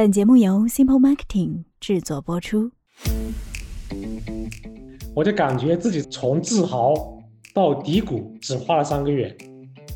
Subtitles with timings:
[0.00, 2.70] 本节目由 Simple Marketing 制作播出。
[5.14, 6.94] 我就感觉自己从自豪
[7.52, 9.36] 到低谷只花了三个月，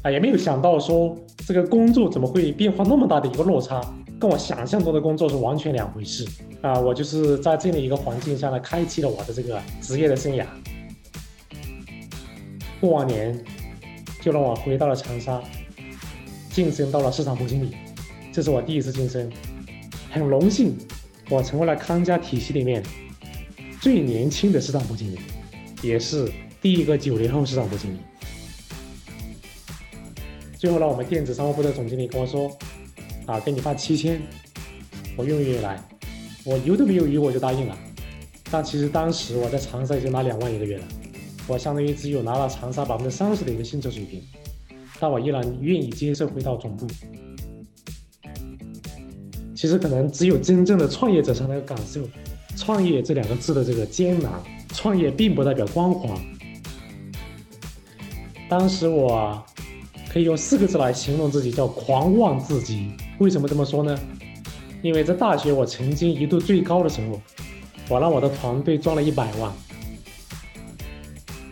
[0.03, 3.81] 啊，也没有想到说这个工作怎么会变化那么大的一个落差，
[4.21, 6.29] 跟我想象中的工作是完全两回事
[6.61, 6.79] 啊！
[6.79, 10.45] 我就是在这样的一个环境下呢，开启了我的这个职业的生涯。
[12.79, 13.43] 过完年
[14.21, 15.43] 就让我回到了长沙，
[16.51, 17.75] 晋升到了市场部经理，
[18.31, 19.33] 这是我第一次晋升，
[20.15, 20.79] 很荣幸，
[21.29, 22.81] 我成为了康佳体系里面。
[23.81, 25.19] 最年轻的市场部经理，
[25.83, 26.31] 也是
[26.63, 27.99] 第一个九零后市场部经理。
[30.57, 32.49] 最后呢，我们电子商务部的总经理跟我说
[33.27, 34.23] ：“啊，给你发七千，
[35.17, 35.83] 我愿意来。”
[36.47, 37.77] 我犹都没有犹，我就答应了。
[38.53, 40.85] 但其实当时我在长沙已经拿两万一个月了，
[41.49, 44.23] 我相当于只有拿了长沙百分之三十的一个薪酬水平，
[45.01, 46.87] 但我依然愿意接受回到总部。
[49.65, 52.03] 其实可能只有真正的创业者才能感受。
[52.55, 54.31] 创业这两个字的这个艰难，
[54.75, 56.15] 创业并不代表光环。
[58.47, 59.43] 当时我
[60.13, 62.91] 可以用四个字来形容自己，叫狂妄至极。
[63.21, 63.99] 为什么这么说呢？
[64.83, 67.19] 因为在大学我曾经一度最高的时候，
[67.89, 69.51] 我让我的团队赚了一百万。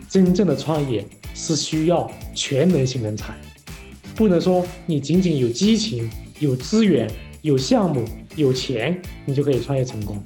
[0.07, 3.33] 真正的创业是需要全能型人才，
[4.13, 6.07] 不能说你仅仅有激情、
[6.37, 7.09] 有资源、
[7.43, 8.05] 有项目、
[8.37, 10.23] 有钱，你就可以创业成功。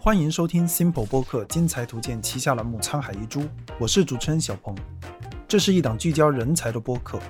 [0.00, 3.40] 欢迎收听 Simple 播客精彩图鉴旗下栏目《沧海一珠》，
[3.78, 4.74] 我是主持人小鹏。
[5.46, 7.20] 这是一档聚焦人才的播客，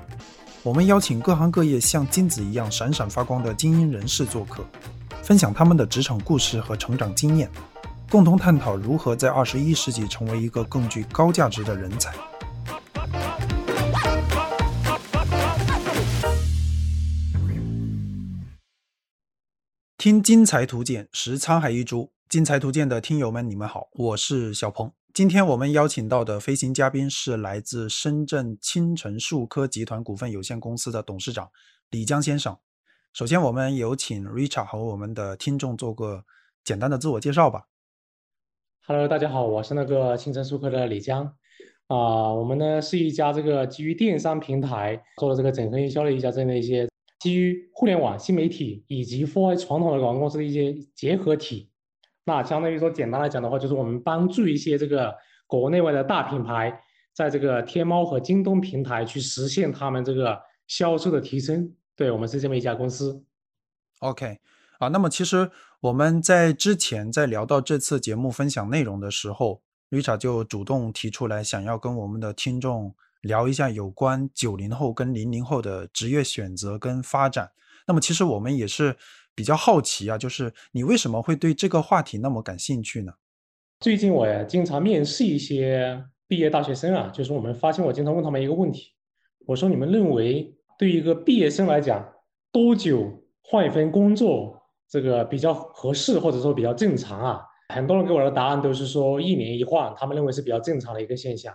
[0.63, 4.65] 我们邀请各行各业像金子一样闪闪发光的精英人士做客，
[5.25, 7.51] 分享他们的职场故事和成长经验，
[8.15, 12.15] 共同探讨如何在二十一世纪成为一个更具高价值的人才。
[19.99, 22.13] 听精彩图鉴，识沧海一珠。
[22.29, 24.93] 精彩图鉴的听友们，你们好，我是小鹏。
[25.13, 31.51] 今天我们邀请到的飞行嘉宾是来自深圳青城数科集团股份有限公司的董事长
[31.91, 32.57] 李江先生。
[33.13, 36.25] 首先，我们有请 Richard 和我们的听众做个
[36.63, 37.65] 简单的自我介绍吧。
[38.87, 41.25] Hello，大家好，我是那个青城数科的李江。
[41.87, 46.87] 啊，我们呢是一家这个基于电商平台做的这个整合营销的一家这样的一些
[47.21, 51.71] 基于互联网新媒体以及 For 传统的广告公司的一些结合体。
[52.27, 55.15] 那相当于说，简单来讲的话，就是我们帮助一些这个
[55.47, 56.79] 国内外的大品牌，
[57.15, 61.75] 在这个天猫和京东平台去实现他们这个销售的提升。
[61.97, 63.25] 对我们是这么一家公司。
[64.01, 64.39] OK，
[64.79, 65.51] 啊，那么其实
[65.85, 77.51] 我们在之前在聊到这次节目分享内容的时候，Rita 就主动提出来，想要跟我们的听众聊一下有关九零后跟零零后的职业选择跟发展。
[77.87, 78.97] 那么其实我们也是。
[79.37, 83.13] 比较好奇啊，就是你为什么会对这个话题那么感兴趣呢？
[83.81, 88.93] 最近我也经常面试一些毕业大学生啊，就是我们发现我经常问他们一个问题，
[89.45, 92.09] 我说你们认为对一个毕业生来讲，
[92.53, 93.11] 多久
[93.43, 94.57] 换一份工作
[94.89, 97.41] 这个比较合适，或者说比较正常啊？
[97.75, 101.55] 很多人给我的答案都是说一年一换，他们认为是比较正常的一个现象。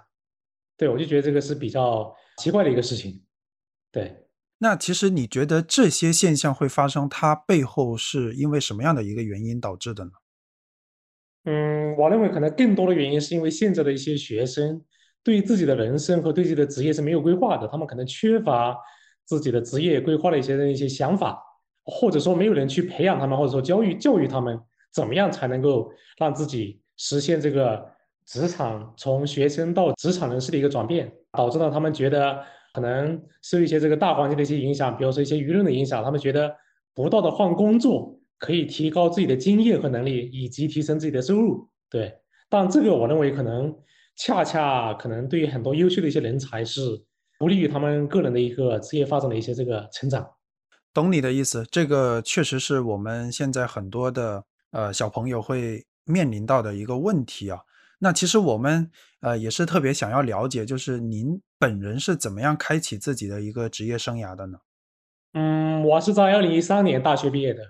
[0.76, 3.22] 对我就觉得这个是比较奇怪的一个事情，
[3.92, 4.26] 对。
[4.58, 10.12] 那其实你觉得这些现象会发生，它背后是因为什么样的一个原因导致的呢？
[11.46, 14.84] 嗯，我认为可能更多的原因是因为现在的一些学生
[15.24, 18.78] 对自己的人生和对自己的职业是没有规划的，他们可能缺乏
[19.26, 21.42] 自己的职业规划的一些一些想法，
[21.90, 24.60] 或者说没有人去培养他们，或者说教育教育他们
[24.94, 27.86] 怎么样才能够让自己实现这个
[28.26, 32.40] 职场从学生到职场人士的一个转变，导致了他们觉得。
[32.72, 36.56] 可能受一些这个大环境的一些影响，比如说一些舆论的影响，他们觉得
[36.94, 41.68] 不断的换工作可以提高自己的经验和能力，以及提升自己的收入。
[41.90, 42.14] 对，
[42.48, 43.76] 但这个我认为可能
[44.18, 46.80] 恰恰可能对于很多优秀的一些人才是
[47.40, 50.30] 不利于他们个人的一个职业发展的一些这个成长。
[50.94, 57.60] 懂你的意思，这个确实是我们现在很多的呃小朋友会面临到的一个问题啊。
[58.00, 58.90] 那其实我们
[59.22, 64.60] 呃也是特别想要了解，就是您本人是怎么样开启自己的一个职业生涯的呢？
[65.34, 67.64] 嗯，我是在二零一三年大学毕业的，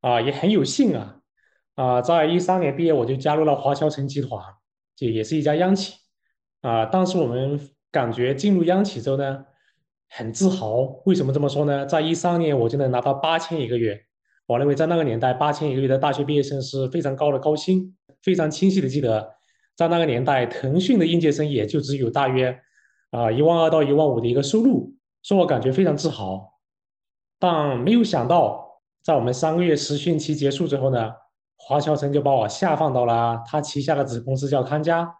[0.00, 1.16] 啊，也很有幸啊，
[1.74, 4.40] 啊，在一三年毕业我就加入了华侨城集团，
[4.94, 5.94] 这也是一家央企，
[6.60, 7.58] 啊，当时我们
[7.90, 9.44] 感觉进入央企之后呢，
[10.16, 10.82] 很自豪。
[11.06, 11.84] 为什么这么说呢？
[11.86, 14.00] 在一三年我就能拿到八千一个月，
[14.46, 19.28] 我认为在那个年代八千一个月的大学毕业生是非常高的高薪，非常清晰的记得。
[19.74, 22.56] 在那个年代，腾讯的应届生也就只有大约
[23.10, 24.94] 啊一万二到一万五的一个收入，
[25.24, 26.60] 说我感觉非常自豪。
[27.40, 31.10] 但没有想到，在我们三个月实训期结束之后呢，
[31.56, 35.12] 华侨城就把我下放到了他旗下的子公司叫康佳。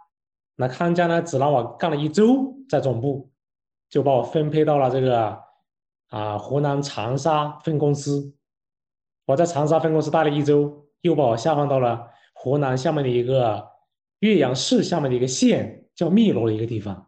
[0.54, 3.28] 那康佳呢，只让我干了一周在总部，
[3.94, 5.38] 就把我分配到了这个
[6.08, 8.34] 啊湖南长沙分公司。
[9.24, 13.64] 我在长沙分公司待了一周，又把我下放到了湖南下面的一个
[14.18, 17.06] 岳阳市下面的一个县叫汨罗的一个地方。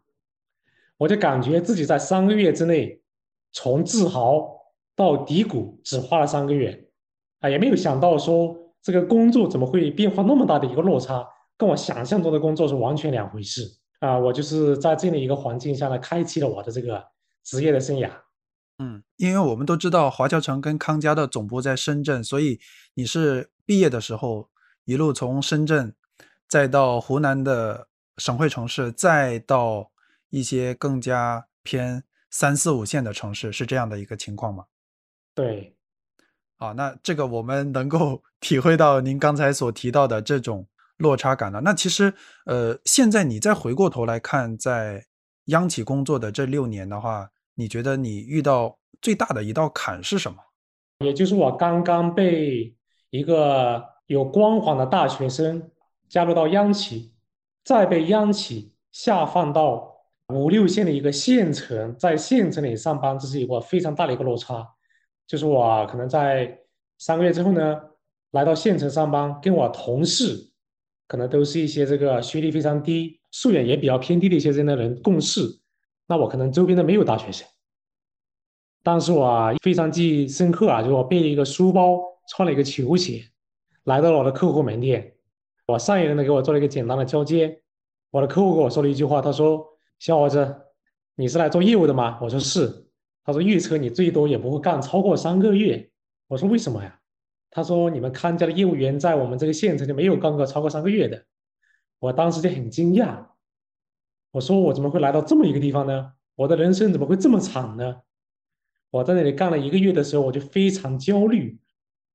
[0.96, 3.02] 我就感觉自己在三个月之内，
[3.50, 4.48] 从自豪
[4.94, 6.88] 到低谷只花了三个月，
[7.40, 11.28] 啊，也没有想到说这个工作怎么会变化那么大的一个落差。
[11.56, 13.62] 跟我想象中的工作是完全两回事
[14.00, 14.18] 啊！
[14.18, 17.02] 我就是在这样的一个环境下呢，开启了我的这个
[17.42, 18.10] 职业的生涯。
[18.78, 22.60] 嗯，因为我们都知道华侨城跟康佳的总部在深圳，所以
[22.94, 24.50] 你是毕业的时候
[24.84, 25.94] 一路从深圳，
[26.46, 27.88] 再到湖南的
[28.18, 29.90] 省会城市，再到
[30.28, 34.66] 一些更加偏三四五线的城市，是这样的一个情况吗？
[35.34, 35.74] 对，
[36.58, 40.68] 啊，那这个我们能够 体会到您刚才所提到的这种。
[40.98, 41.60] 落差感了。
[41.60, 42.14] 那其实，
[42.46, 45.04] 呃，现在你再回过头来看，在
[45.46, 50.38] 央企工作的这六年的话，你觉得你遇到最大的一道坎是什么？
[51.04, 52.74] 也就是我刚刚被
[53.10, 55.70] 一个有光环的大学生
[56.08, 57.12] 加入到央企，
[57.64, 59.94] 再被央企下放到
[60.32, 64.66] 五六线的一个县城，在县城里上班，这是一个非常大的一个落差。
[65.26, 66.58] 就是我可能在
[66.98, 67.78] 三个月之后呢，
[68.30, 70.50] 来到县城上班，跟我同事。
[71.06, 75.60] 可能都是一些这个学历非常低、素养也比较偏低的一些这样的人共事。
[76.06, 77.46] 那我可能周边的没有大学生，
[78.82, 81.98] 当时我非常记忆深刻啊，就是我背了一个书包，
[82.30, 83.24] 穿了一个球鞋，
[83.84, 85.14] 来到了我的客户门店。
[85.66, 87.60] 我上一任呢给我做了一个简单的交接，
[88.10, 89.66] 我的客户跟我说了一句话，他说
[89.98, 90.54] ：“小伙子，
[91.16, 92.86] 你是来做业务的吗？”我说是。
[93.24, 95.90] 他说：“预测你最多也不会干超过三个月。”
[96.28, 97.00] 我说：“为什么呀？”
[97.50, 101.24] 他说：“你们康佳的业务员在我们这个县城就没有干过超过三个月的。”
[101.98, 103.26] 我当时就很惊讶，
[104.30, 106.12] 我说：“我怎么会来到这么一个地方呢？
[106.34, 108.02] 我的人生怎么会这么惨呢？”
[108.90, 111.58] 我在那里干了一个月的时候，我就非常焦虑，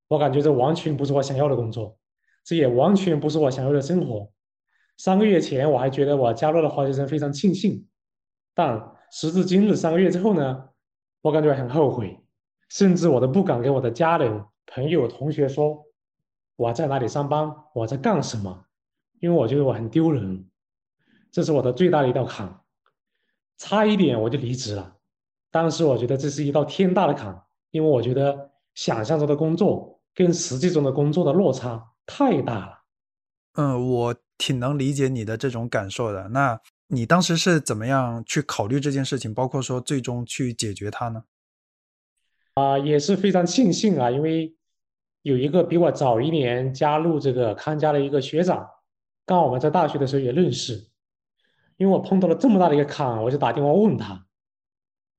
[0.07, 1.97] 我感觉这完全不是我想要的工作，
[2.43, 4.31] 这也完全不是我想要的生活。
[4.97, 7.87] 三个月前我还觉得我加入了华侨城非常庆幸，
[8.53, 10.69] 但时至今日三个月之后呢，
[11.21, 12.19] 我感觉很后悔，
[12.69, 14.45] 甚至我都不敢跟我的家人。
[14.73, 15.85] 朋友、同学说
[16.55, 18.65] 我在哪里上班，我在干什么？
[19.19, 20.49] 因为我觉得我很丢人，
[21.29, 22.61] 这是我的最大的一道坎，
[23.57, 24.95] 差一点我就离职了。
[25.51, 32.83] 当时我觉得这是一道天大的坎，因为我觉得想象中的工作跟实际中的工作的落差太大了。
[33.55, 36.29] 嗯，我挺能理解你的这种感受的。
[36.29, 36.57] 那
[36.87, 41.25] 你当时是怎么样去考虑这件事情，包括说最终去解决它呢？
[42.53, 44.55] 啊，也是非常庆幸啊，因为。
[45.21, 48.67] 有一个比我早一年加入这个康佳的一个学长，
[49.25, 50.87] 刚好我们在大学的时候也认识。
[51.77, 54.23] 因为我碰到了这么大的一个坎，我就打电话问他，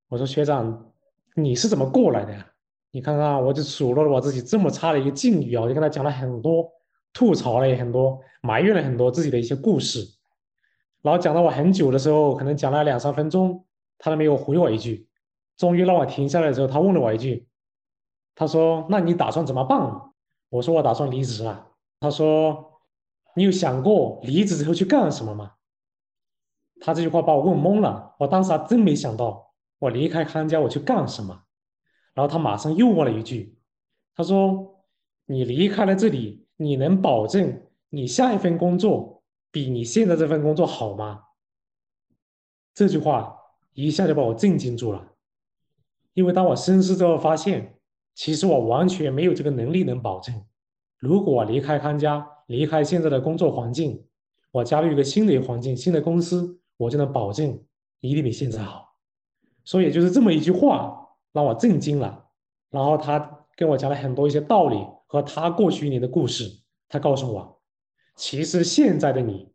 [0.09, 0.93] 我说：“学长，
[1.35, 2.47] 你是怎么过来的呀？
[2.93, 6.69] 你看看，我就数落了我自己这么差的一个境遇啊，我就跟他讲了很多，
[7.13, 10.07] 吐槽了也很多，埋怨了很多自己的一些故事。
[11.01, 13.65] 然后讲了我很久的时候，可能讲了两三分钟，
[13.99, 15.09] 他都没有回我一句。
[15.57, 17.49] 终于让我停下来的时候，他问了我一句。”
[18.35, 20.11] 他说：“那你打算怎么办？”
[20.49, 21.69] 我说：“我打算离职了。”
[22.01, 22.81] 他说
[23.37, 25.53] ：“你有想过离职之后去干什么吗？”
[26.81, 28.15] 他这句话把我问懵了。
[28.19, 31.43] 我当时还真没想到，我离开康佳我去干什么。
[32.15, 33.59] 然后他马上又问了一句
[34.17, 34.83] ：“他说，
[35.27, 41.23] 你离开了这里，你能保证你下一份工作比你现在这份工作好吗？”
[42.75, 43.37] 这句话
[43.75, 45.13] 一下就把我震惊住了，
[46.15, 47.79] 因为当我深思之后发现。
[48.15, 50.45] 其实我完全没有这个能力能保证，
[50.99, 54.05] 如果我离开康佳，离开现在的工作环境，
[54.51, 57.59] 我加入一个新的环境、新的公司，我就能保证
[58.01, 58.95] 一定比现在好。
[59.65, 62.29] 所以就是这么一句话让我震惊了。
[62.71, 64.77] 然后他跟我讲了很多一些道理
[65.07, 66.45] 和他过去一年的故事。
[66.89, 67.63] 他告诉我，
[68.15, 69.51] 其实现在的你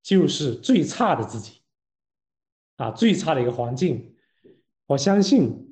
[0.00, 1.60] 就是最差的自己，
[2.76, 4.14] 啊，最差的一个环境。
[4.86, 5.65] 我相信。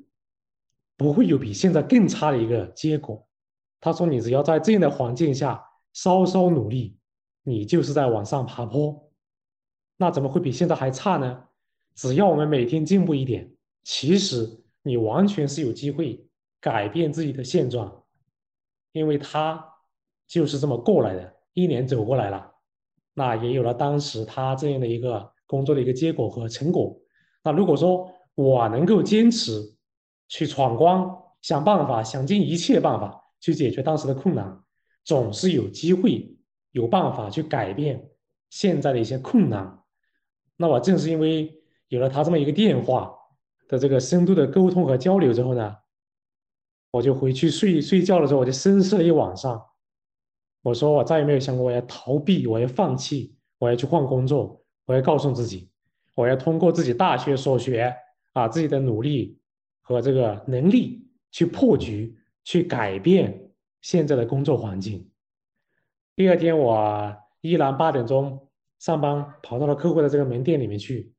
[0.97, 3.27] 不会有比现在更差的一个结果。
[3.81, 6.97] 他说：“你只要在这样的环境下稍稍努力，
[7.43, 9.11] 你就是在往上爬坡。
[9.97, 11.43] 那怎么会比现在还差呢？
[11.95, 13.49] 只要我们每天进步一点，
[13.83, 14.49] 其实
[14.81, 16.27] 你完全是有机会
[16.59, 18.03] 改变自己的现状。
[18.91, 19.63] 因为他
[20.27, 22.49] 就是这么过来的，一年走过来了，
[23.13, 26.97] 那也有了当时他这样的一个工作的一个结果和成果。
[27.43, 29.74] 那如果说我能够坚持
[30.27, 31.07] 去闯关，
[31.41, 34.59] 想办法，想尽一切办法去解决当时的困难，
[35.03, 36.35] 总是有机会、
[36.71, 38.09] 有办法去改变
[38.49, 39.79] 现在的一些困难。
[40.57, 41.53] 那我正是因为
[41.89, 43.13] 有了他这么一个电话
[43.67, 45.75] 的这个深度的沟通和交流之后呢，
[46.91, 49.63] 我就回去睡睡觉的时候，我就深思了一晚上。
[50.63, 55.69] 我说我再也没有想过我要逃避，我要放弃，我要去换工作，我要告诉自己，
[56.15, 57.95] 我要通过自己大学所学
[58.33, 59.37] 啊，自己的努力
[59.87, 63.51] 和这个能力去破局，去改变
[63.81, 65.11] 现在的工作环境。
[66.15, 68.49] 第二天我依然八点钟
[68.79, 71.13] 上班，跑到了客户的这个门店里面去，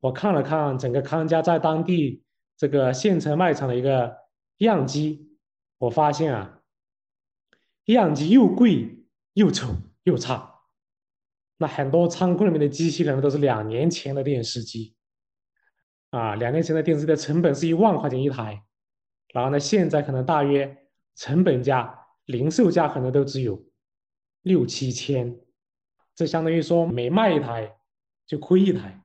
[0.00, 2.24] 我看了看整个康佳在当地
[2.56, 4.16] 这个县城卖场的一个
[4.58, 5.36] 样机，
[5.76, 6.56] 我发现啊。
[7.86, 10.60] 样机又贵又丑又差，
[11.58, 14.94] 那很多仓库里面的机器可能都是两年前的电视机，
[16.10, 18.64] 啊，两年前的电视机的成本是一万块钱一台，
[19.32, 20.76] 然后呢，现在可能大约
[21.14, 23.62] 成本价、零售价可能都只有
[24.42, 25.40] 六七千，
[26.14, 27.76] 这相当于说每卖一台
[28.26, 29.04] 就亏一台，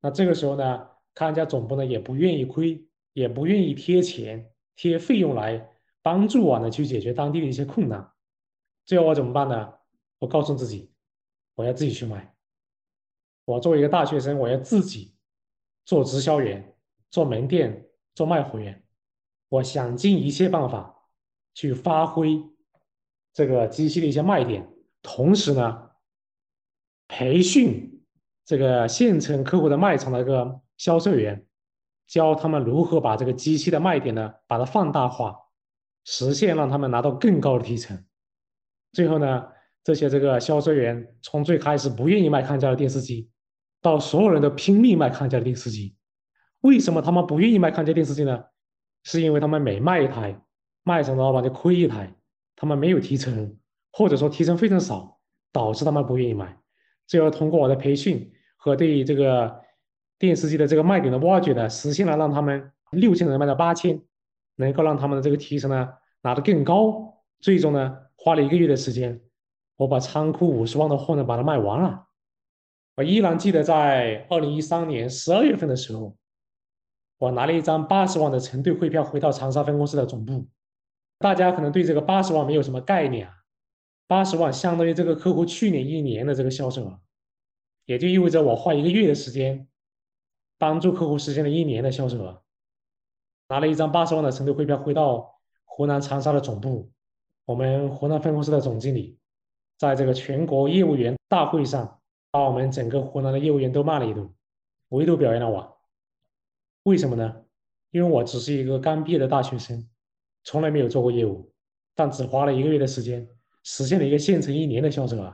[0.00, 5.70] 那这个时候呢，康家总部呢也不愿意亏，也不愿意贴钱贴费用来
[6.02, 8.12] 帮助我呢去解决当地的一些困难。
[8.84, 9.72] 最后我怎么办呢？
[10.18, 10.92] 我告诉自己，
[11.54, 12.34] 我要自己去买。
[13.46, 15.13] 我作为一个大学生，我要自己
[15.84, 16.76] 做直销员、
[17.10, 18.82] 做门店、做卖货员。
[19.48, 21.08] 我想尽一切办法
[21.54, 22.42] 去发挥
[23.32, 24.68] 这个机器的一些卖点，
[25.02, 25.90] 同时呢，
[27.06, 28.04] 培训
[28.44, 31.46] 这个县城客户的卖场的一个销售员，
[32.06, 35.36] 教他们如何把这个机器的卖点呢，把它放大化，
[36.04, 38.04] 实现让他们拿到更高的提成。
[38.92, 39.48] 最后呢，
[39.84, 43.30] 这些这个销售员从最开始不愿意卖康佳的电视机，
[43.84, 45.94] 到所有人都拼命卖康佳的电视机。
[46.62, 48.42] 为什么他们不愿意卖康佳电视机呢？
[49.02, 50.40] 是因为他们每卖一台，
[50.84, 52.14] 卖场的老板就亏一台，
[52.56, 53.58] 他们没有提成，
[53.92, 55.18] 或者说提成非常少，
[55.52, 56.58] 导致他们不愿意买。
[57.06, 59.60] 最后通过我的培训和对这个
[60.18, 64.00] 电视机的这个卖点的挖掘呢，实现了让他们六千人卖到八千，
[64.56, 65.90] 能够让他们的这个提成呢
[66.22, 67.22] 拿得更高。
[67.40, 67.98] 最终呢。
[68.16, 69.20] 花了一个月的时间，
[69.76, 72.03] 我把仓库五十万的货呢把它卖完了。
[72.96, 76.16] 我依然记得在二零一三年十二月份的时候，
[77.18, 80.46] 我拿了一张八十万的承兑汇票回到长沙分公司的总部。
[81.18, 83.34] 大家可能对这个八十万没有什么概念啊，
[84.06, 87.00] 八十万相当于这个客户去年一年的这个销售额，
[87.86, 89.66] 也就意味着我花一个月的时间，
[90.58, 92.42] 帮助客户实现了一年的销售额。
[93.48, 95.34] 拿了一张八十万的承兑汇票回到
[95.64, 96.90] 湖南长沙的总部。
[97.44, 99.18] 我们湖南分公司的总经理，
[99.78, 102.00] 在这个全国业务员大会上，
[102.34, 104.28] 把我们整个湖南的业务员都骂了一顿，
[104.88, 105.78] 唯独表扬了我。
[106.82, 107.44] 为什么呢？
[107.92, 109.88] 因为我只是一个刚毕业的大学生，
[110.42, 111.54] 从来没有做过业务，
[111.94, 113.28] 但只花了一个月的时间，
[113.62, 115.32] 实现了一个县城一年的销售额。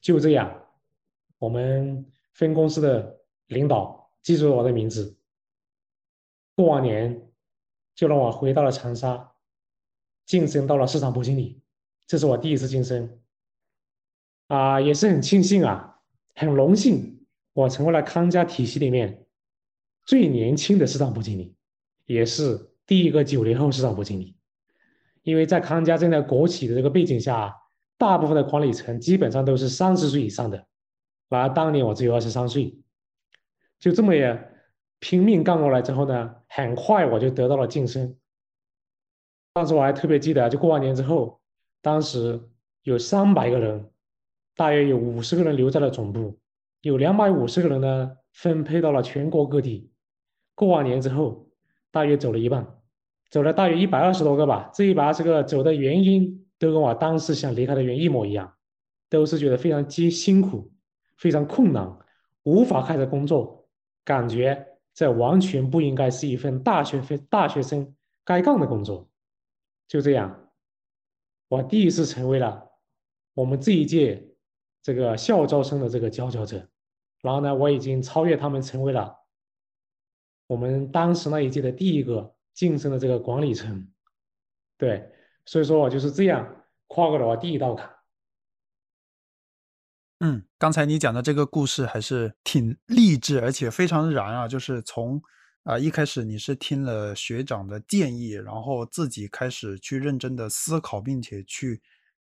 [0.00, 0.66] 就这样，
[1.36, 5.14] 我们分公司的领导记住了我的名字。
[6.56, 7.30] 过完年，
[7.94, 9.30] 就让我回到了长沙。
[10.24, 11.60] 晋升到了市场部经理，
[12.06, 13.20] 这是我第一次晋升，
[14.46, 15.99] 啊，也是很庆幸啊，
[16.34, 19.26] 很荣幸，我成为了康佳体系里面
[20.04, 21.54] 最年轻的市场部经理，
[22.06, 24.36] 也是第一个九零后市场部经理。
[25.22, 27.54] 因为在康佳正在国企的这个背景下，
[27.98, 30.66] 大部分的管理层基本上都是三十岁以上的，
[31.28, 32.78] 而当年我只有二十三岁，
[33.78, 34.50] 就这么也
[34.98, 38.16] 拼命干过来之后呢，很快我就得到了晋升。
[39.52, 41.40] 当时我还特别记得，就过完年之后，
[41.82, 42.40] 当时
[42.82, 43.90] 有三百个人，
[44.60, 46.38] 大约有五十个人留在了总部，
[46.82, 49.90] 有两百五十个人呢分配到了全国各地。
[50.54, 51.48] 过完年之后，
[51.90, 52.66] 大约走了一半，
[53.30, 54.70] 走了大约一百二十多个吧。
[54.74, 58.52] 这一百二十个走的原因都跟我当时想离开的原因一模一样，
[59.08, 60.70] 都是觉得非常艰辛苦，
[61.16, 61.96] 非常困难，
[62.42, 63.66] 无法开始工作，
[64.04, 67.94] 感觉这完全不应该是一份大学生大学生
[68.26, 69.08] 该干的工作。
[69.88, 70.50] 就这样，
[71.48, 72.62] 我第一次成为了
[73.32, 74.22] 我们这一届
[74.82, 76.68] 这个校招生的这个佼佼者。
[77.22, 79.14] 然后呢，我已经超越他们，成为了
[80.46, 83.86] 我们当时那一届的第一个晋升的这个管理层。
[84.76, 85.10] 对，
[85.44, 87.90] 所以说我就是这样跨过了我第一道坎。
[90.20, 94.48] 嗯，刚才你讲的这个故事还是挺励志，而且非常燃啊！
[94.48, 95.22] 就是从。
[95.64, 101.82] 啊，一开始你是听了学长的建议，然后自己开始去认真的思考，并且去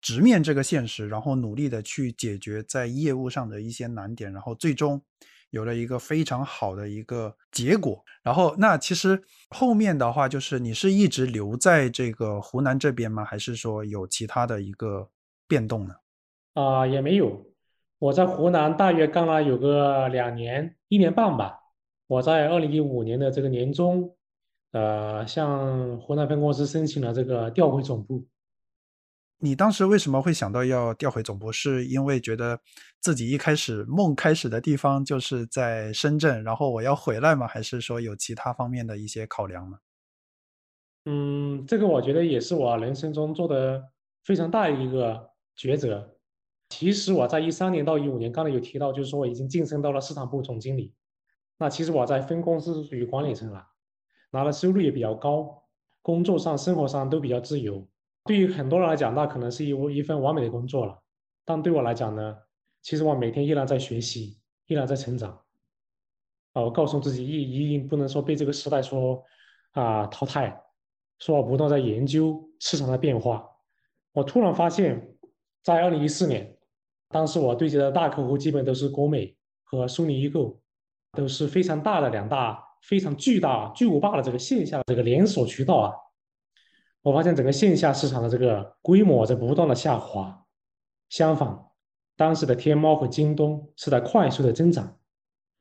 [0.02, 5.02] 直面这个现实，然后努力的去解决在业务上的一些难点，然后最终
[5.50, 8.04] 有了一个非常好的一个结果。
[8.22, 13.24] 然后，那其实后面的话，就是你是一直留在这个湖南这边吗？
[13.24, 15.10] 还是说有其他的一个
[15.48, 15.96] 变动呢？
[16.54, 17.46] 啊，也没有，
[17.98, 21.60] 我在湖南大约干了有个两年一年半吧。
[22.08, 24.16] 我在二零一五年的这个年中，
[24.72, 28.26] 呃，向湖南分公司申请了这个调回总部。
[29.42, 31.50] 你当时为什么会想到要调回总部？
[31.52, 32.60] 是因为觉得
[33.00, 37.48] 自己一开始梦开始的地方就是在深圳，然后我要回来吗？
[37.48, 39.78] 还是说有其他方面的一些考量呢？
[41.06, 43.82] 嗯，这个我觉得也是我人生中做的
[44.26, 46.18] 非常大的一个抉择。
[46.68, 50.94] 其实我在一三年到一五年，刚才有提到，就是说我已经晋升到了市场部总经理。
[51.58, 53.66] 那其实我在分公司是属于管理层了，
[54.32, 55.64] 拿的收入也比较高，
[56.02, 57.88] 工作上、生活上都比较自由。
[58.30, 60.96] 对于很多人来讲，那可能是一一份完美的工作了。
[61.44, 62.38] 但对我来讲呢，
[62.84, 65.32] 其实我每天依然在学习，依然在成长。
[66.54, 69.24] 啊，我告诉自己，一一定不能说被这个时代说
[69.72, 70.56] 啊淘汰，
[71.18, 73.50] 说我不断在研究市场的变化。
[74.14, 75.18] 我突然发现，
[75.64, 76.56] 在二零一四年，
[77.08, 80.62] 当时我对接的大客户基本都是国美和苏宁易购，
[81.14, 85.92] 都是非常大的两大非常巨大巨无霸的这个线下这个连锁渠道啊。
[87.02, 90.46] 我发现整个线下市场的这个规模在不断的下滑，
[91.10, 91.58] 相反，
[92.18, 94.98] 当时的天猫和京东是在快速的增长。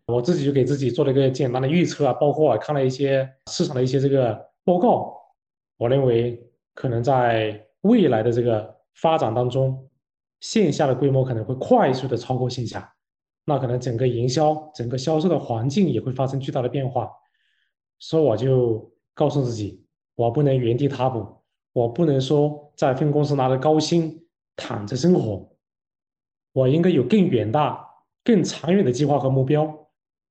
[0.07, 5.15] 我自己就给自己做了一个简单的预测啊，包括看了一些市场的一些这个报告，
[5.77, 6.43] 我认为
[6.75, 9.89] 可能在未来的这个发展当中，
[10.41, 12.93] 线下的规模可能会快速的超过线下，
[13.45, 17.11] 那可能整个营销、整个销售的环境也会发生巨大的变化。
[17.99, 19.85] 所以我就告诉自己。
[20.19, 21.25] 我不能原地踏步，
[21.73, 25.49] 我不能说在分公司拿着高薪躺着生活，
[26.53, 27.89] 我应该有更远大、
[28.25, 29.65] 更长远的计划和目标。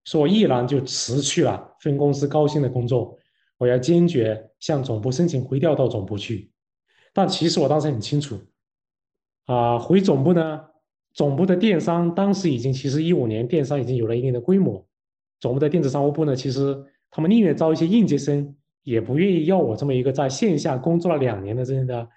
[0.04, 3.18] 所以我毅然就辞去了分公司高薪的工作，
[3.58, 6.52] 我要坚决向总部申请回调到总部去。
[7.14, 8.38] 但其实我当时很清楚，
[9.46, 10.66] 啊，回总部呢，
[11.14, 14.86] 总部的电商当时已经，其实一五年电商已经有了一定的规模，
[15.40, 16.78] 总部的电子商务部呢，其实
[17.10, 18.54] 他们宁愿招一些应届生。
[18.88, 22.08] 也不愿意要我这么一个在线下工作了两年的这样的，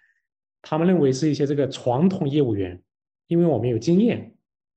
[0.63, 2.81] 他们认为是一些这个传统业务员，
[3.27, 4.33] 因为我没有经验，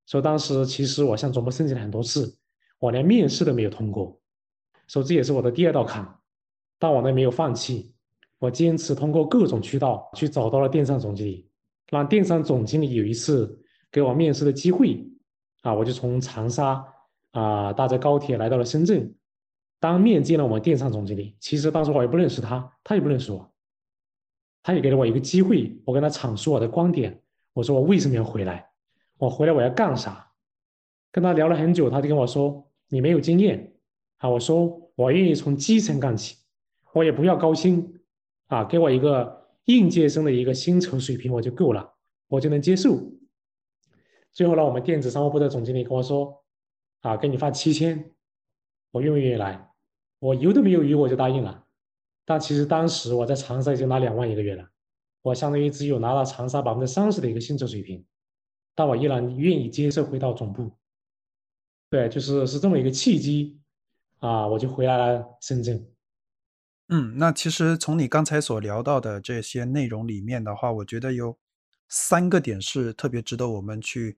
[0.07, 2.35] 所以当时其实我向总部申请了很多次，
[2.79, 4.19] 我连面试都没有通过，
[4.87, 6.03] 所以这也是我的第二道坎，
[6.79, 7.93] 但我呢没有放弃，
[8.39, 11.47] 我坚持通过各种渠道去找到了电商总经理，
[11.91, 13.55] 让电商总经理有一次
[13.91, 15.05] 给我面试的机会，
[15.61, 16.83] 啊，我就从长沙
[17.33, 19.13] 啊搭着高铁来到了深圳。
[19.83, 23.53] 当面见了我们电商总经理，其实当时我也不认识他，他也不认识我。
[24.61, 27.21] 他也给了我一个机会，我跟他阐述我的观点。
[27.51, 28.69] 我说我为什么要回来？
[29.17, 30.31] 我回来我要干啥？
[31.11, 33.73] 跟他聊了很久，他就跟我说：“你没有经验
[34.19, 36.37] 啊。”我说：“我愿意从基层干起，
[36.93, 37.99] 我也不要高薪
[38.47, 41.93] 啊，给我一个应届生的一个薪酬水平我就够了，
[42.29, 42.97] 我就能接受。”
[44.31, 46.41] 最后呢，我们电子商务部的总经理跟我说
[47.03, 48.11] ：“啊，给你发七千，
[48.91, 49.71] 我愿不愿意来？”
[50.23, 51.65] 我犹都没有犹，我就答应了。
[52.23, 54.69] 但其实当时我在长沙已经拿两万一个月了，
[55.21, 58.05] 我相当于只有拿到长沙百分之三十的一个薪酬水平，
[58.73, 60.71] 但我依然愿意接受回到总部。
[61.89, 63.59] 对，就是是这么一个契机
[64.19, 65.85] 啊，我就回来了深圳。
[66.87, 71.37] 嗯，那其实从你刚才所聊到的这些内容里面的话，我觉得有
[71.89, 74.17] 三个点是特别值得我们去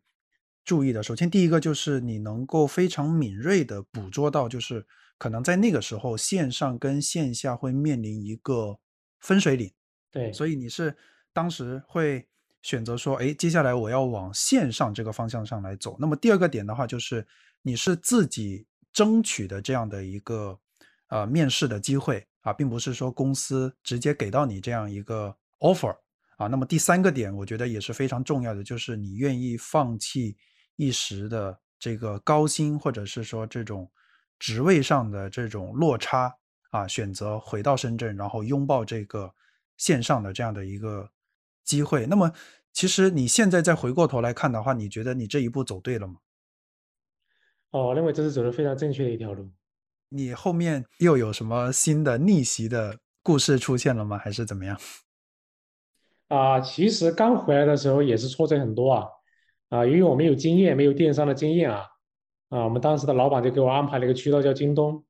[0.64, 1.02] 注意的。
[1.02, 4.86] 首先，第一个就是你能够非常敏锐的捕捉到，就是。
[5.18, 8.78] 可能在那个时候，线上跟线下会面临一个
[9.20, 9.72] 分水岭，
[10.12, 10.96] 对，所以你是
[11.32, 12.28] 当时会
[12.62, 15.96] 选择说，哎，接下来我要往线上这个方向上来走。
[16.00, 17.26] 那么第二个点的话，就是
[17.62, 20.60] 你是自己争取的这样的一个
[21.08, 25.96] 呃面试的机会啊，并不是说公司直接给到你这样一个 offer
[26.38, 26.48] 啊。
[26.48, 30.36] 那么第三个点，我觉得也是非常重要的，就是你愿意放弃
[30.76, 33.90] 一时的这个高薪，或者是说这种。
[34.40, 36.36] 职位上的这种落差
[36.72, 39.34] 啊，选择回到深圳，然后拥抱这个
[39.78, 41.10] 线上的这样的一个
[41.64, 42.06] 机会。
[42.06, 42.32] 那么，
[42.74, 46.16] 其实你现在再回过头来看的话，你觉得你这一步走对了吗？
[47.72, 49.50] 哦，我认为这是走的非常正确的一条路。
[50.10, 54.18] 你后面又有什么新的逆袭的故事出现了吗？
[54.18, 54.80] 还是怎么样？
[56.28, 59.08] 啊，其实刚回来的时候也是挫折很多啊
[59.70, 61.86] 啊，因为我没有经验，没有电商的经验啊。
[62.50, 65.04] 啊，我们当时的老板就给我安排了一个渠道，叫京东。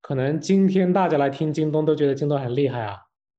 [0.00, 2.98] 可能今天大家来听京东都觉得京东很厉害啊，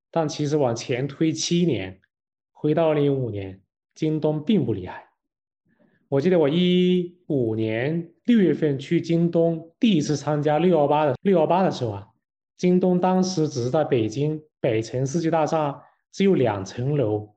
[0.10, 2.00] 但其实往前推七年，
[2.52, 3.62] 回到二零一五年，
[3.94, 5.06] 京东并不厉害。
[6.10, 12.08] 我记得我一五年六月份去京东第一次参加六幺八的六幺八的时候啊，
[12.58, 15.80] 京东当时只是在北京北城世纪大厦
[16.12, 17.36] 只有两层楼，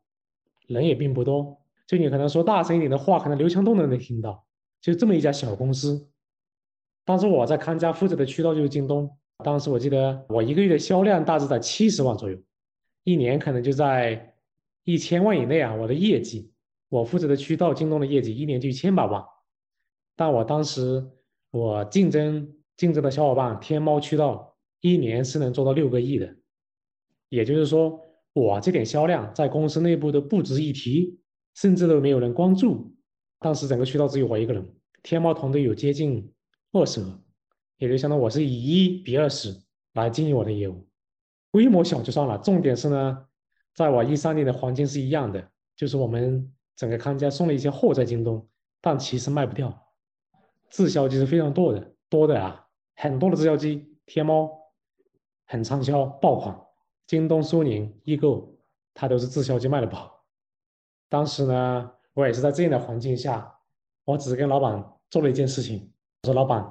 [0.66, 1.60] 人也并不多。
[1.86, 4.44] 就你可能说大声一点的话，可能刘强东都能听到。
[4.80, 6.08] 就这么一家小公司，
[7.04, 9.10] 当时我在康佳负责的渠道就是京东。
[9.44, 12.38] 当时我记得我一个月的销量大致在七十万左右，
[13.04, 14.34] 一年可能就在
[14.84, 15.74] 一千万以内啊。
[15.74, 16.52] 我的业绩，
[16.88, 19.24] 我负责的渠道京东的业绩一年就一千把万。
[20.16, 21.04] 但我当时
[21.50, 26.36] 我竞争竞争的小伙伴天猫渠道一年是能做到六个亿的，
[27.28, 28.00] 也就是说
[28.32, 31.18] 我这点销量在公司内部都不值一提。
[31.54, 32.94] 甚至都没有人关注，
[33.38, 36.32] 当时整个渠道只有我一个人，天猫团队有接近
[36.72, 37.20] 二十个，
[37.76, 39.54] 也就相当于我是以一比二十
[39.94, 40.86] 来经营我的业务，
[41.50, 43.26] 规模小就算了，重点是呢，
[43.74, 48.48] 在我一三年的环境是一样的，就是我们整个康佳送了一些货在京东，
[48.80, 49.86] 但其实卖不掉，
[50.68, 54.50] 滞销机是非常多的，多的啊，很多的滞销机，天猫
[55.46, 56.60] 很畅销爆款，
[57.06, 58.58] 京东、苏宁、易购，
[58.94, 60.24] 它都是滞销机卖的不好。
[61.08, 63.48] 当时呢，我也是在这样的环境下，
[64.04, 65.88] 我只是跟老板做了一件事情，
[66.24, 66.68] 我说：“老板，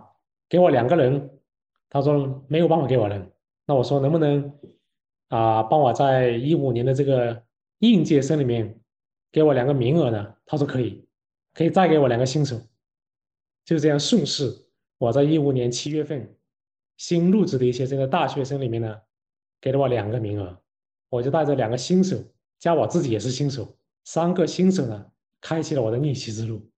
[0.49, 1.39] 给我两个人。”
[1.89, 3.31] 他说：“没有办法给我人。”
[3.65, 4.60] 那我说：“能不能
[5.29, 7.41] 啊，帮我在一五年的这个
[7.79, 8.77] 应届生里面
[9.31, 11.07] 给我两个名额呢？”他说：“可以，
[11.53, 12.60] 可以再给我两个新手。”
[13.63, 14.53] 就这样顺势，
[14.97, 16.36] 我在一五年七月份
[16.97, 18.99] 新入职的一些这个大学生里面呢，
[19.62, 20.62] 给了我两个名额，
[21.07, 22.17] 我就带着两个新手，
[22.60, 23.77] 加我自己也是新手。
[24.03, 25.05] 三个新手呢，
[25.47, 26.69] 开启了我的逆袭之路。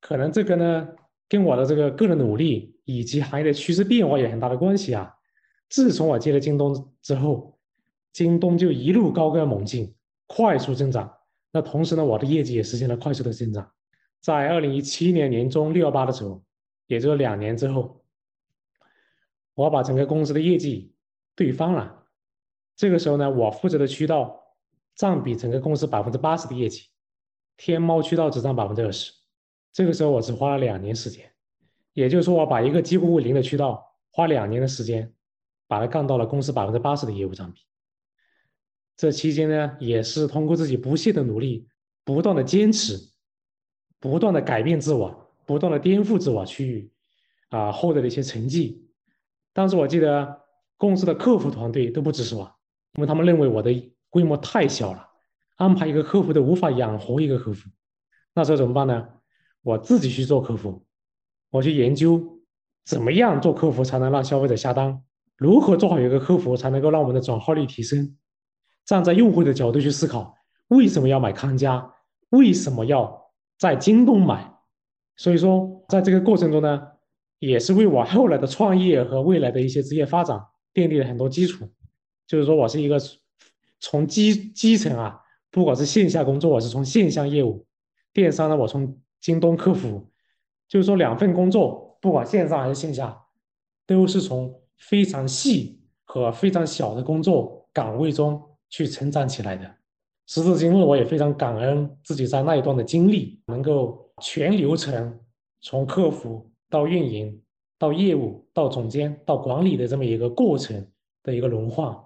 [0.00, 0.88] 可能这个呢，
[1.28, 5.14] 跟我的这个个人努力以及行业的趋势变化有很大的关系啊。
[5.68, 7.56] 自从我接了京东之后，
[8.12, 9.94] 京东就一路高歌猛进，
[10.26, 11.14] 快速增长。
[11.52, 13.70] 那同时呢，我的业绩也实现了快速的增长。
[14.20, 16.42] 在二零一七年年中六幺八的时候，
[16.88, 18.02] 也就是两年之后，
[19.54, 20.92] 我把整个公司的业绩
[21.36, 22.02] 对翻了。
[22.74, 24.40] 这个时候呢，我负责的渠道。
[24.96, 26.84] 占比整个公司百分之八十的业绩，
[27.56, 29.12] 天猫渠道只占百分之二十。
[29.72, 31.30] 这个时候我只花了两年时间，
[31.92, 35.12] 也就是说我把一个几乎为零的渠道，花两年的时间，
[35.66, 37.60] 把它干到了公司百分之八十的业务占比。
[38.96, 41.68] 这期间呢，也是通过自己不懈的努力，
[42.04, 42.96] 不断的坚持，
[43.98, 46.92] 不断的改变自我，不断的颠覆自我，去
[47.48, 48.88] 啊获得了一些成绩。
[49.52, 50.40] 当时我记得
[50.76, 52.42] 公司的客服团队都不支持我，
[52.94, 53.90] 因为他们认为我的。
[54.14, 55.10] 规模太小了，
[55.56, 57.68] 安排一个客服都无法养活一个客服，
[58.34, 59.08] 那时候怎么办呢？
[59.62, 60.84] 我自己去做客服，
[61.50, 62.40] 我去研究
[62.84, 65.02] 怎么样做客服才能让消费者下单，
[65.36, 68.16] 如何做好一个客服才能够让我们的转化率提升。
[68.84, 70.34] 站在用户的角度去思考，
[70.68, 71.92] 为什么要买康佳？
[72.30, 74.52] 为什么要在京东买？
[75.16, 76.82] 所以说，在这个过程中呢，
[77.38, 80.36] 也是为我后来的创业和未来的一些职业发展
[80.74, 81.70] 奠定了很多基础。
[82.26, 82.98] 就是说我是一个。
[83.80, 85.20] 从基基层啊，
[85.54, 87.64] 不管是线下工作，我是从线下业务；
[88.12, 90.04] 电商呢，我从京东客服，
[90.66, 93.16] 就是说两份工作，不管线上还是线下，
[93.86, 99.72] 都是从非常细和非常小的工作岗位中去成长起来的。
[100.26, 105.20] 时至今日，我也非常感恩自己在那一段的经历，能够全流程
[105.60, 107.40] 从客服到运营
[107.78, 110.84] 到业务到总监到管理的这么一个过程
[111.22, 111.96] 的一个轮换，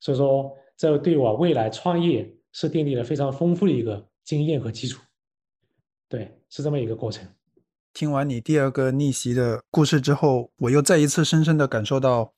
[0.00, 0.52] 所以说。
[0.74, 5.00] 这对我未来创业是奠定了非常丰富的一个经验和基础，
[6.08, 7.26] 对，是这么一个过程。
[7.94, 12.34] 听完你第二个逆袭的故事之后，我又再一次深深的感受到，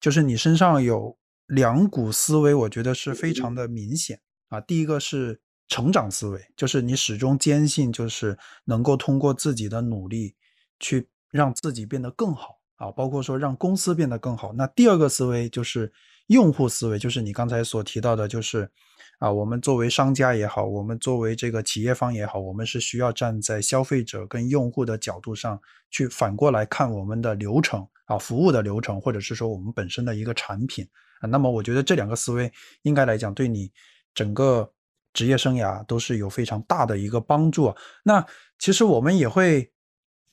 [0.00, 4.60] 就是你身上有两股思维，我觉得是非常的明显啊。
[4.60, 10.34] 第一个是成长思维，就是你始终坚信，就是能够通过自己的努力
[10.80, 14.52] 去让自己变得更好啊，包括说让公司变得更好。
[14.54, 15.92] 那第二个思维就是。
[16.28, 18.70] 用户思维就是你刚才所提到的，就是
[19.18, 25.58] 啊，我们作为商家也好，我们作为这个企业方也好，我们是需要站在消费者跟用户的角度上
[25.90, 30.86] 去反过来看我们的流程啊，服务的流程，或者是说我们本身的一个产品
[31.20, 31.26] 啊。
[31.26, 33.72] 那么我觉得这两个思维应该来讲，对你
[34.14, 34.70] 整个
[35.14, 37.74] 职业生涯都是有非常大的一个帮助。
[38.04, 38.24] 那
[38.58, 39.72] 其实我们也会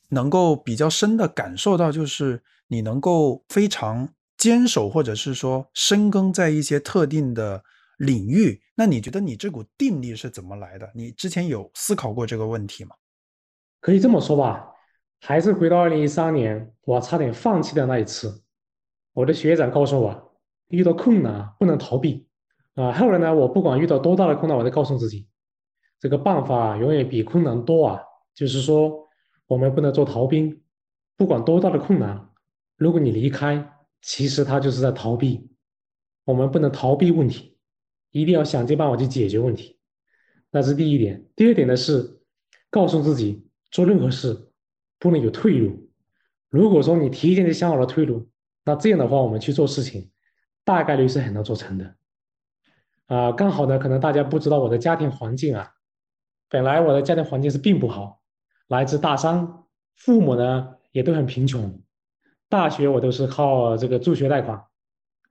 [0.10, 4.10] 能够比较深的感受到，就是你能够非常。
[4.38, 7.64] 坚守或者是说深耕在一些特定的
[7.98, 10.92] 领域，那你觉得你这股定力是怎么来的？
[10.94, 12.96] 你之前有思考过这个问题吗？
[13.80, 14.68] 可以这么说吧，
[15.22, 18.44] 还是回到二零一三年，我差点放弃的那一次。
[19.14, 20.34] 我的学长告诉我，
[20.68, 22.28] 遇到困难不能逃避
[22.74, 22.92] 啊。
[22.92, 25.28] 后来呢，我不管遇到多大的困难，我都告诉自己，
[26.00, 28.02] 这个办法永远比困难多啊。
[28.34, 29.08] 就是说，
[29.48, 30.62] 我们不能做逃兵，
[31.16, 32.30] 不管多大的困难，
[32.76, 33.72] 如果你离开，
[34.06, 35.50] 其实他就是在逃避。
[36.26, 37.58] 我们不能逃避问题，
[38.12, 39.80] 一定要想尽办法去解决问题。
[40.52, 41.26] 那是第一点。
[41.36, 42.22] 第二点呢是，
[42.70, 44.52] 告诉自己做任何事
[45.00, 45.90] 不能有退路。
[46.50, 48.30] 如果说你提前就想好了退路，
[48.64, 50.12] 那这样的话我们去做事情，
[50.64, 51.96] 大概率是很难做成的。
[53.08, 55.72] 啊，刚好呢，可能大家不知道我的家庭环境啊，
[56.48, 58.22] 本来我的家庭环境是并不好，
[58.68, 59.64] 来自大山，
[59.96, 61.84] 父母呢也都很贫穷，
[62.56, 64.64] 大学我都是靠这个助学贷款。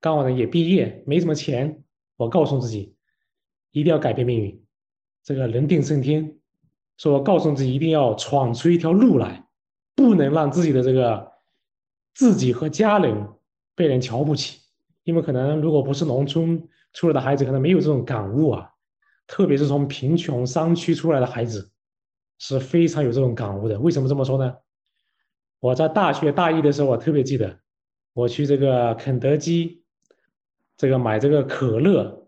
[0.00, 1.82] 刚好呢也毕业，没什么钱。
[2.16, 2.94] 我告诉自己，
[3.72, 4.62] 一定要改变命运，
[5.22, 6.36] 这个人定胜天。
[6.98, 9.44] 说我告诉自己，一定要闯出一条路来，
[9.96, 11.32] 不能让自己的这个
[12.14, 13.28] 自己和家人
[13.74, 14.60] 被人瞧不起。
[15.02, 18.70] 因为可能如果不是农村出来的孩子，可能没有这种感悟啊。
[19.26, 21.72] 特别是从贫穷山区出来的孩子，
[22.38, 23.80] 是非常有这种感悟的。
[23.80, 24.54] 为什么这么说呢？
[25.64, 27.58] 我在大学大一的时候，我特别记得，
[28.12, 29.82] 我去这个肯德基。
[30.76, 32.26] 这个买这个可乐，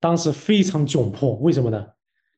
[0.00, 1.88] 当时非常窘迫，为什么呢？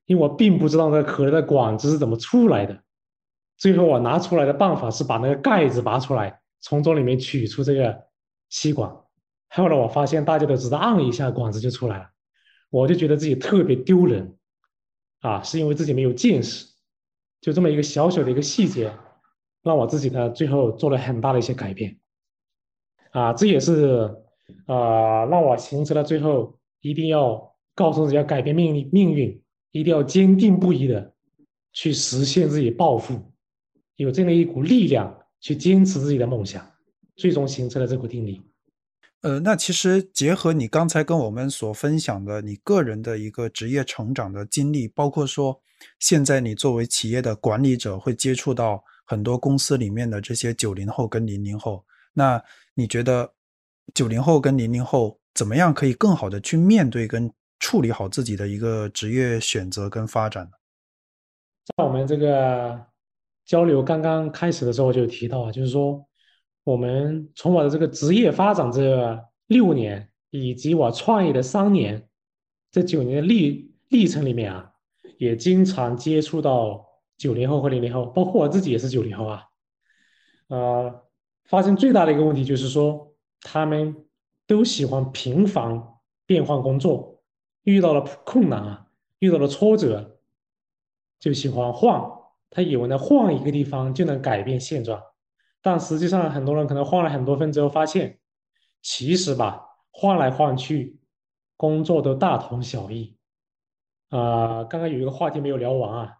[0.06, 2.82] 因为我并不知道那个可乐的管子是怎么出来的。
[3.56, 8.06] 最后我拿出来的办法是把那个盖子拔出来，从这里面取出这个
[8.48, 8.90] 吸管。
[9.50, 12.10] 后来我发现大家都只是按一下管子就出来了，
[12.70, 14.36] 我就觉得自己特别丢人
[15.20, 16.66] 啊，是因为自己没有见识。
[17.40, 18.90] 就这么一个小小的一个细节，
[19.64, 21.98] 让我自己呢最后做了很大的一些改变
[23.10, 24.14] 啊，这也是。
[24.66, 31.14] 啊，让我形成了最后一定要告诉自己要改变命，命运一定要坚定不移的
[31.72, 33.32] 去实现自己抱负，
[33.96, 36.62] 有这样的一股力量去坚持自己的梦想，
[37.16, 38.42] 最终形成了这股定力。
[39.22, 45.62] 呃，那其实结合你刚才跟我们所分享的你个人的一个职业成长的经历，包括说
[45.98, 52.42] 现在你作为企业的管理者会接触到很多公司里面的这些九零后跟零零后，那
[52.74, 53.32] 你觉得？
[53.92, 60.52] 九零后跟零零后怎么样可以更好的去面对跟处理好自己的一个职业选择跟发展呢？
[61.66, 62.82] 在我们这个
[63.44, 66.02] 交流刚刚开始的时候就提到啊，就是说
[66.64, 72.08] 我们从我的这个职业发展这六年，以及我创业的三年，
[72.70, 74.72] 这九年的历历程里面啊，
[75.18, 76.82] 也经常接触到
[77.24, 79.44] 九零后和零零后，包括我自己也是九零后啊，
[80.48, 81.02] 呃，
[81.44, 83.10] 发现最大的一个问题就是说。
[83.46, 84.06] 他们
[84.46, 85.86] 都喜欢频繁
[86.24, 87.22] 变换工作，
[87.64, 88.86] 遇到了困难啊，
[89.18, 90.16] 遇到了挫折，
[91.20, 92.10] 就喜欢换。
[92.48, 94.98] 他以为呢，换一个地方就能改变现状，
[95.60, 98.18] 但实际上很多人可能换了很多份之后，发现
[98.80, 100.98] 其实吧，换来换去，
[101.58, 103.18] 工作都大同小异。
[104.08, 106.16] 啊，刚刚有一个话题没有聊完啊，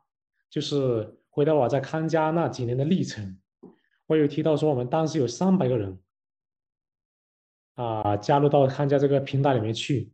[0.54, 3.36] 就是回到我在康佳那几年的历程，
[4.06, 5.98] 我有提到说，我们当时有三百个人。
[7.74, 10.12] 啊，加入到康佳这个平台里面去。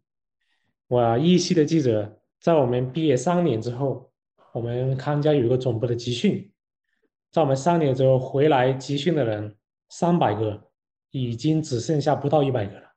[0.86, 4.10] 我依稀的记者在我们毕业三年之后，
[4.54, 6.50] 我们康佳有一个总部的集训，
[7.30, 9.58] 在我们三年之后回来集训的人
[9.90, 10.70] 三百个，
[11.10, 12.90] 已经只剩下不到一百个了。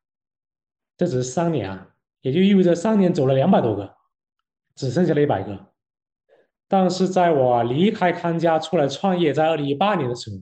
[0.96, 3.94] 这只是三年啊，也就意味着三年走了两百多个，
[4.76, 5.73] 只剩下了一百个。
[6.74, 10.38] 但是在我离开康佳出来创业，在二零一八年的时候，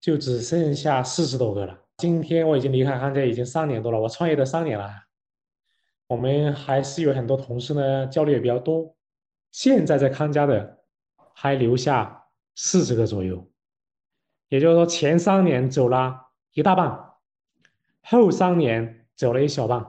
[0.00, 1.78] 就只剩下四十多个了。
[1.98, 4.90] 今天我已经离开康佳已经三年多了，我创业的三年了。
[6.08, 8.96] 我们还是有很多同事呢，交流也比较多。
[9.52, 10.78] 现在在康佳的
[11.32, 12.24] 还留下
[12.56, 13.48] 四十个左右，
[14.48, 16.98] 也就是说前三年走了一大半，
[18.02, 19.86] 后三年走了一小半，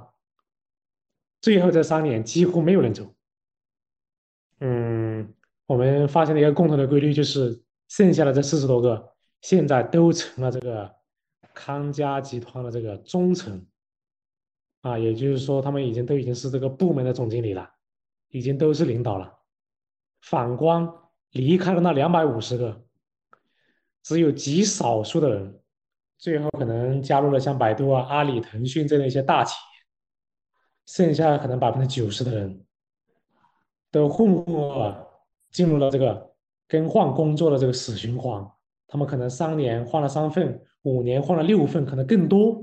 [1.42, 3.12] 最后这三年几乎没有人走。
[4.64, 5.34] 嗯，
[5.66, 10.90] 我们发现了一个共同的规律，就是剩下的这四十多个现在都成了这个。
[11.56, 13.64] 康佳集团的这个中层
[14.82, 17.70] 啊，也就是说，他们已经都已经是这个部门的总经理了，
[18.30, 19.32] 已经都是领导了。
[20.24, 20.92] 反观
[21.30, 22.84] 离开了那两百五十个，
[24.02, 25.60] 只有极少数的人，
[26.18, 29.86] 最后可能加入了像百度啊、阿里、腾讯这样一些大企业，
[30.88, 32.66] 剩下可能百分之九十的人，
[33.94, 34.96] 都混混噩噩
[35.52, 36.34] 进入了这个
[36.68, 38.46] 更换工作的这个死循环。
[38.88, 40.62] 他们可能三年换了三份。
[40.86, 42.62] 五年换了六份，可能更多，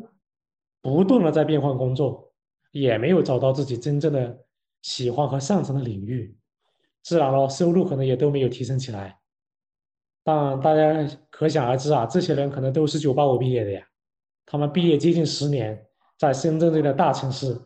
[0.82, 2.30] 不断的在变换工作，
[2.70, 4.44] 也没有找到自己真正的
[4.82, 6.36] 喜欢和擅长的领域，
[7.02, 9.18] 自然了，收入可能也都没有提升起来。
[10.22, 13.82] 但大家可想而知啊，这些人可能都是九八五毕业的呀，
[14.44, 15.86] 他们毕业接近十年，
[16.18, 17.58] 在深圳这个大城市，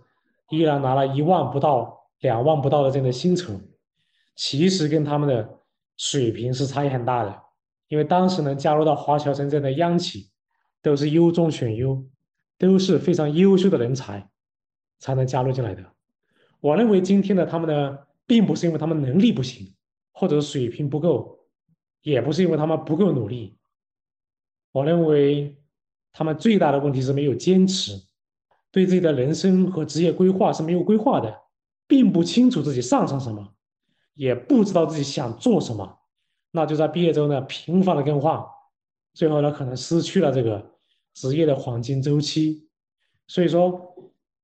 [0.51, 3.61] 依然拿了一万不到、两万不到的这样的薪酬，
[4.35, 5.61] 其实跟他们的
[5.99, 7.43] 水平是差异很大的。
[7.89, 10.31] 因为当时能加入到华侨城这样的央企，
[10.81, 12.03] 都是优中选优，
[12.57, 14.27] 都是非常优秀的人才
[14.99, 15.85] 才能加入进来的。
[16.61, 19.75] 我认为今天的他们呢，并不是因为他们能力不行，
[20.11, 21.41] 或者水平不够，
[22.01, 23.59] 也不是因为他们不够努力。
[24.73, 25.59] 我认为
[26.11, 27.93] 他们最大的问题是没有坚持，
[28.73, 31.43] 对自己的人生和职业规划是没有规划的，
[31.87, 33.55] 并不清楚自己擅长什么，
[34.15, 36.01] 也不知道自己想做什么。
[36.51, 38.41] 那就在毕业之后呢，频繁的更换，
[39.13, 40.73] 最后呢，可能失去了这个
[41.13, 42.69] 职业的黄金周期。
[43.27, 43.97] 所以说，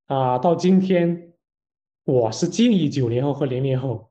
[0.06, 1.34] 啊，到今天，
[2.04, 4.10] 我是建议九零后和零零后，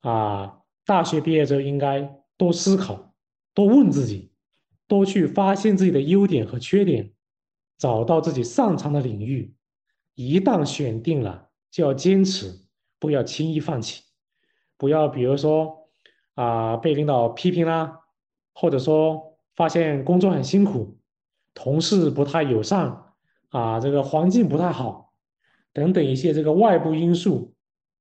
[0.00, 3.14] 啊，大学毕业之后应该多思考，
[3.52, 4.32] 多问自己，
[4.86, 7.12] 多去发现自己的优点和缺点，
[7.76, 9.54] 找到自己擅长的领域。
[10.14, 12.52] 一旦选定了，就要坚持，
[12.98, 14.02] 不要轻易放弃，
[14.76, 15.78] 不要比如说。
[16.36, 18.00] 啊，被领导批评啦，
[18.54, 20.96] 或者说发现工作很辛苦，
[21.52, 23.12] 同事不太友善，
[23.50, 25.12] 啊，这个环境不太好，
[25.74, 27.52] 等等一些这个外部因素，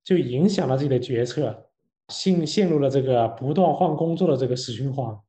[0.06, 1.70] 就影响了自己的决策，
[2.08, 5.20] 陷陷入了这个不断换工作的这个死循环。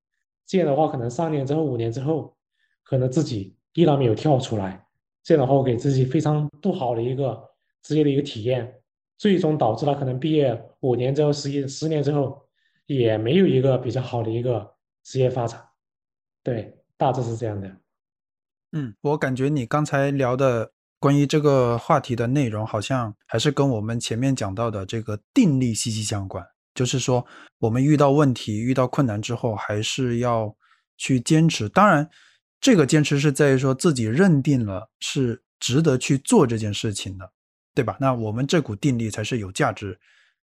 [0.47, 2.37] 这样的话，可能三年之后、五年之后，
[2.85, 4.87] 可能自己依然没有跳出来，
[5.25, 7.50] 这样的话给自己非常不好的一个
[7.83, 8.83] 职业的一个体验，
[9.19, 12.47] 最终导致了可能毕业五年之后、十一十年之后。
[12.87, 14.69] 也没有一个比较好的一个
[15.05, 15.65] 职业发展，
[16.43, 17.69] 对，大致是这样的。
[18.73, 26.45] 嗯，我感觉你刚才聊的关于这个话题的内容，好像还是跟我们前面讲到的这个定力息息相关。
[26.75, 27.25] 就是说，
[27.61, 30.57] 我们遇到问题、遇到困难之后，还是要
[30.97, 31.69] 去坚持。
[31.69, 32.11] 当然，
[32.61, 37.31] 这个坚持是在于说自己认定了是值得去做这件事情的，
[37.75, 37.97] 对吧？
[38.01, 39.99] 那我们这股定力才是有价值、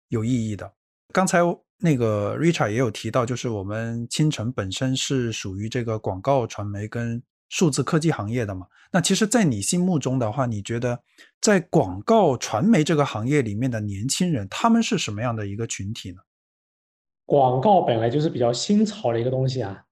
[0.09, 0.73] 有意义的。
[1.13, 1.41] 刚才。
[1.81, 8.67] 那个 Richard 也有提到，就是我们青城本身是属于这个广告传媒跟数字科技行业的嘛。
[8.91, 11.01] 那其实，在你心目中的话，你觉得
[11.41, 16.17] 在广告传媒这个行业里面的年轻人，他们是什么样的一个群体呢？
[17.25, 19.85] 广告本来就是比较新潮的一个东西啊，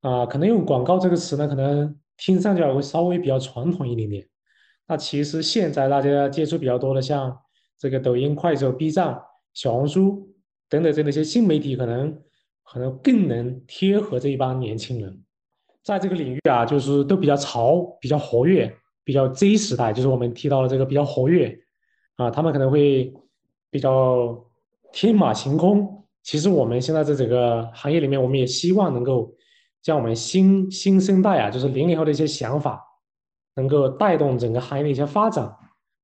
[0.00, 4.28] 啊，可能用广告这个词呢，可能听上去会稍微比较传统一点点。
[4.88, 7.38] 那其实现在大家接触比较多的，像
[7.78, 9.20] 这个抖音、快手、B 站、
[9.54, 10.26] 小红书。
[10.70, 12.14] 等等，这那些新媒体可能
[12.62, 15.24] 可能更能贴合这一帮年轻人，
[15.82, 18.70] 在这个领域啊，就是都比较潮、比较活跃、
[19.02, 21.58] 比较 Z 时代，就是我们提到的这个比较活跃
[22.16, 23.10] 啊，他们可能会
[23.70, 24.38] 比较
[24.92, 26.04] 天马行空。
[26.22, 29.34] 其实我们现在在这个行业里面，我们也希望能够
[29.80, 32.78] 将我们新新生代啊，就是零零后的一些想法，
[33.58, 35.54] 能够带动整个行业的一些发展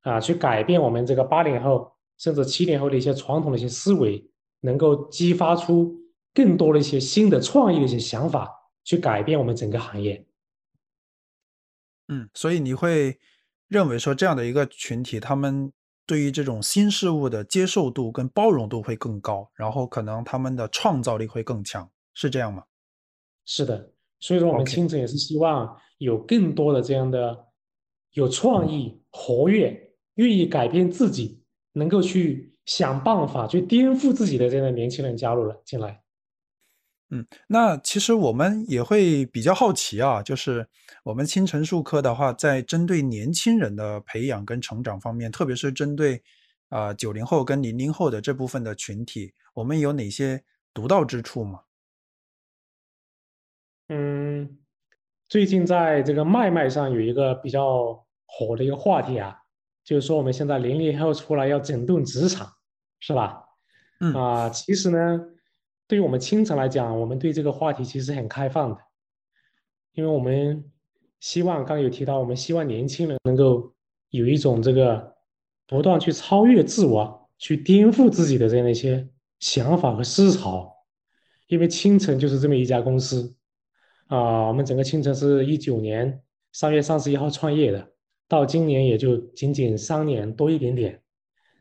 [0.02, 4.30] 啊，去改变我们这个八零后甚至七零后的一些传统的一些思维。
[4.64, 5.94] 能够激发出
[6.32, 8.50] 更多的一些新的创意的一些想法，
[8.82, 10.26] 去改变我们整个行业。
[12.08, 13.18] 嗯，所以你会
[13.68, 15.70] 认为说这样的一个群体，他们
[16.06, 22.64] 对于这种新事物的接受度跟包容度会更高，然后可能他们的创造力会更强，是这样吗？
[23.44, 23.92] 是的，
[24.24, 27.46] 所以说我们青城也是希望有更多的这样的
[28.12, 32.52] 有创意、活跃、愿意改变自己，能够去。
[32.66, 36.00] 想办法去颠覆自己的这样的年轻人加入了进来。
[37.10, 40.66] 嗯，那其实我们也会比较好奇啊，就是
[41.02, 46.22] 我们青城数科的话，在针对年轻人的培养跟成长方面，特别是针对
[46.70, 51.60] 啊九零后跟零零后的这部分的群体，我们有哪些独到之处吗？
[53.88, 54.58] 嗯，
[55.28, 59.38] 最近在这个麦麦上有一个比较火的一个话题啊。
[59.84, 62.50] 就是说，我们现在零零后出来要整顿职场，
[63.00, 63.44] 是吧？
[64.00, 65.20] 嗯啊，其实呢，
[65.86, 68.80] 对于我们青城来讲，我们对这个话题其实很开放的，
[69.92, 70.64] 因为我们
[71.20, 73.74] 希望刚刚有提到，我们希望年轻人能够
[74.08, 75.14] 有一种这个
[75.66, 79.06] 不断去超越自我、去颠覆自己的这样的一些
[79.38, 80.74] 想法和思潮。
[81.48, 83.36] 因为青城就是这么一家公司
[84.06, 86.20] 啊，我们整个青城是一九年
[86.52, 87.90] 三月三十一号创业的。
[88.26, 91.02] 到今年也就仅仅三年多一点点，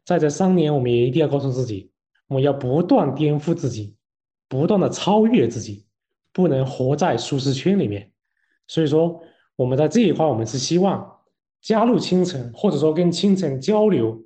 [0.05, 1.91] 在这三年，我们也一定要告诉自己，
[2.27, 3.97] 我们要不断颠覆自己，
[4.47, 5.85] 不断的超越自己，
[6.31, 8.09] 不能活在舒适圈里面。
[8.65, 9.21] 所以说，
[9.57, 11.19] 我们在这一块，我们是希望
[11.61, 14.23] 加入青城，或者说跟青城交流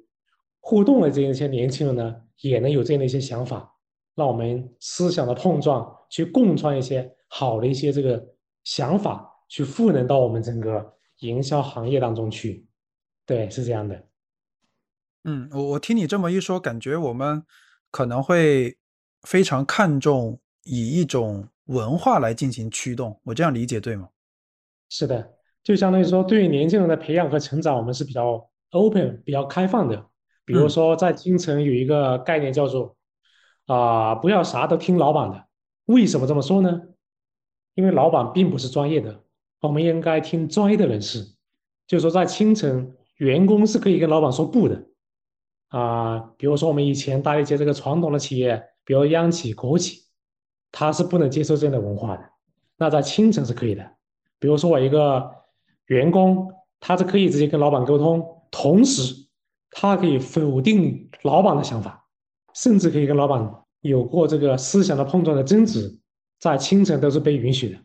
[0.60, 3.76] 互动的这样一些年轻人呢，也能有这样的一些想法，
[4.16, 8.24] 让我们思想的碰撞，去共创一些好的一些这个
[8.64, 10.94] 想法，去赋能到我们整个。
[11.22, 12.64] 营销行业当中去，
[13.26, 14.04] 对，是这样的。
[15.24, 17.44] 嗯，我我听你这么一说，感觉我们
[17.90, 18.78] 可能会
[19.24, 24.10] 非常看重以一种文化来进行驱动，我这样理解对吗？
[24.90, 25.28] 是的，
[25.64, 30.06] 就相当于说，对于年轻人的培养和成长，我们是比较 open、比较开放的。
[30.46, 32.96] 比如说，在京城有一个概念叫做
[33.66, 35.48] “啊，不要啥都听老板的”。
[35.86, 36.80] 为什么这么说呢？
[37.78, 39.22] 因为老板并不是专业的，
[39.62, 41.24] 我们应该听专业的人士。
[41.86, 44.84] 就是说，在清城，员工是可以跟老板说不的。
[45.68, 50.00] 啊，比如说我们以前大一些这个传统的企业，比如央企、国企，
[50.72, 52.24] 他是不能接受这样的文化的。
[52.78, 53.84] 那在清城是可以的。
[54.40, 55.32] 比如说我一个
[55.86, 59.28] 员工，他是可以直接跟老板沟通，同时。
[59.70, 62.08] 他可以否定老板的想法，
[62.56, 66.00] 甚至可以跟老板有过这个思想的碰撞的争执，
[66.40, 67.80] 在清晨都是被允许的。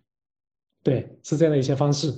[0.83, 2.13] 对，是这样的一些方式。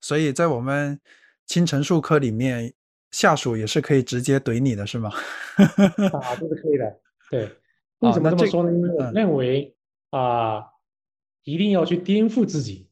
[0.00, 1.00] 所以在我们
[1.46, 2.74] 清晨术科里面，
[3.10, 5.10] 下属也是可以直接怼你的，是吗？
[6.12, 7.00] 啊，这是可以的。
[7.30, 7.48] 对，
[8.00, 8.70] 为什么这么说呢？
[8.70, 9.74] 因为我认为
[10.10, 10.64] 啊，
[11.44, 12.88] 一定要去颠覆自己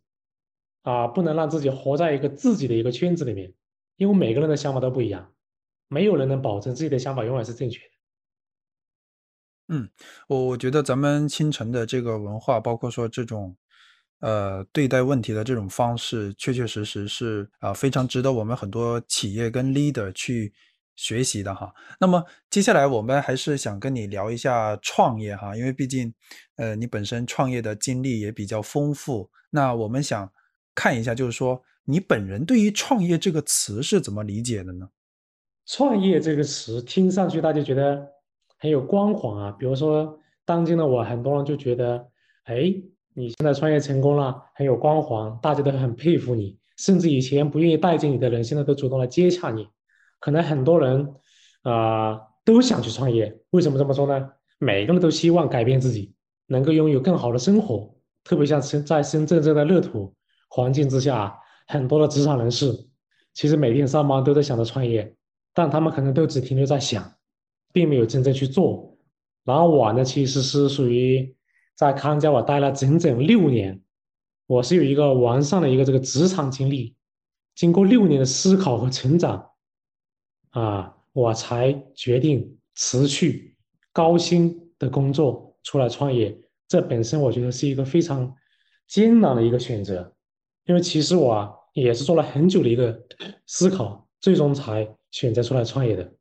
[0.82, 3.52] 啊，不能让自己活在一个自己的一个圈子里面，
[3.96, 5.32] 因为每个人的想法都不一样。
[5.88, 7.93] 没有人能保证自己的想法永远是正确的。
[9.68, 9.88] 嗯，
[10.28, 13.56] 我我觉得咱们清晨的这个文化，包括说这种
[14.20, 20.52] 呃对待问题的这种方式，确确实实是啊非常值得我们很多企业跟 leader 去
[20.96, 21.72] 学习的哈。
[21.98, 26.12] 那么接下来我们还是想跟你聊一下创业哈，因为毕竟
[26.56, 29.30] 呃你本身创业的经历也比较丰富。
[29.50, 30.30] 那我们想
[30.74, 34.88] 看一下，就是说你本人对于创业这个词是怎么理解的呢？
[35.66, 38.06] 创业这个词听上去大家觉得
[38.64, 42.02] 很有光环啊，比如说当今的我，很多人就觉得，
[42.44, 42.74] 哎，
[43.12, 49.68] 你现在创业成功了，很有光环，大家都很佩服你，甚至以前不愿意待见你的人，现在都主动来接洽你。
[50.18, 51.14] 可能很多人
[51.60, 54.30] 啊都想去创业，为什么这么说呢？
[54.58, 56.14] 每个人都希望改变自己，
[56.46, 57.94] 能够拥有更好的生活。
[58.24, 60.14] 特别像深在深圳这样的热土
[60.48, 62.74] 环境之下，很多的职场人士
[63.34, 65.14] 其实每天上班都在想着创业。
[65.52, 67.04] 但他们可能都只停留在想，
[67.74, 68.96] 并没有真正去做。
[69.44, 71.36] 然后我呢，其实是属于
[71.74, 73.82] 在康佳我待了整整六年，
[74.46, 76.94] 我是有一个完善的一个这个职场经历。
[77.54, 79.50] 经过六年的思考和成长，
[80.50, 83.56] 啊，我才决定辞去
[83.92, 86.34] 高薪的工作出来创业。
[86.68, 88.34] 这本身我觉得是一个非常
[88.86, 90.14] 艰难的一个选择，
[90.64, 92.98] 因为其实我啊也是做了很久的一个
[93.46, 94.88] 思考，最终才。
[95.14, 96.12] 选择出来创业的，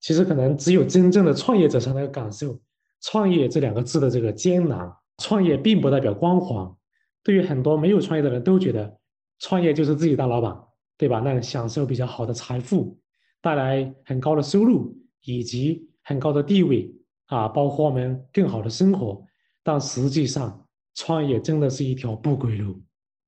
[0.00, 2.58] 其实可能只有真正的创业者才能感受
[3.02, 4.90] “创业”这两个字的这个艰难。
[5.18, 6.74] 创业并不代表光环，
[7.22, 8.98] 对于很多没有创业的人都觉得
[9.38, 10.58] 创业就是自己当老板，
[10.96, 11.20] 对吧？
[11.20, 12.98] 那享受比较好的财富，
[13.42, 16.90] 带来很高的收入以及很高的地位
[17.26, 19.22] 啊，包括我们更好的生活。
[19.62, 22.80] 但实际上，创业真的是一条不归路，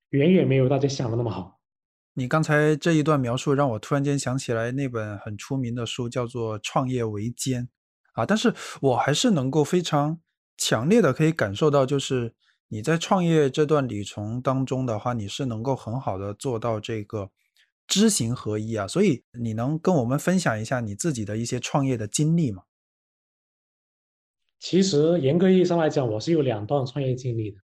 [0.08, 1.51] 远远没有大家想的那么好。
[2.14, 7.62] 你刚才这一段描述让我突然间想起来那本很出名的书，叫做《创业维艰》
[8.12, 10.20] 啊，但是我还是能够非常
[10.58, 12.34] 强烈的可以感受到，就是
[12.68, 17.30] 你在创业这段旅程当中的话，你是能够很好的做到这个
[17.86, 22.64] 知行合一啊，所以你能跟我们分享一下你自己的一些创业的经历吗？
[24.58, 27.56] 其实严格意义上来讲，我是有两段创业经历的，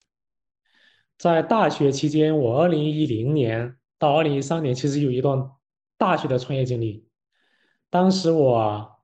[1.18, 3.77] 在大学期间，我二零一零年。
[3.98, 5.50] 到二零一三年，其实有一段
[5.96, 7.08] 大学的创业经历。
[7.90, 8.98] 当时我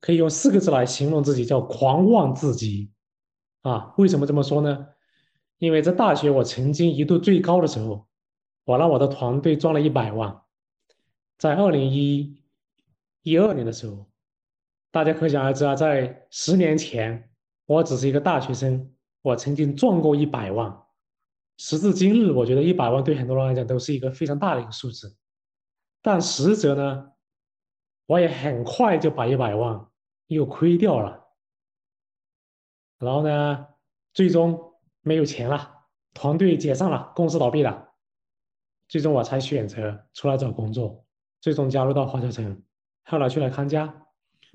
[0.00, 2.90] 可以用四个字来形容自己，叫狂妄至极。
[3.62, 4.86] 啊，为什么这么说呢？
[5.58, 8.06] 因为在大学，我曾经一度最高的时候，
[8.64, 10.40] 我让我的团队赚了一百万。
[11.36, 12.42] 在二零一
[13.22, 14.08] 一二年的时候，
[14.90, 17.30] 大家可想而知啊，在十年前，
[17.66, 20.80] 我只是一个大学生，我曾经赚过一百万。
[21.58, 25.16] 时至今日，我觉得一百万对很多人来讲都是一个非常大的一个数字，
[26.00, 27.12] 但实则呢，
[28.06, 29.84] 我也很快就把一百万
[30.28, 31.26] 又亏掉了，
[33.00, 33.66] 然后呢，
[34.14, 35.84] 最终没有钱了，
[36.14, 37.88] 团队解散了，公司倒闭了，
[38.86, 41.04] 最终我才选择出来找工作，
[41.40, 42.62] 最终加入到华侨城，
[43.02, 43.92] 后来去了康佳，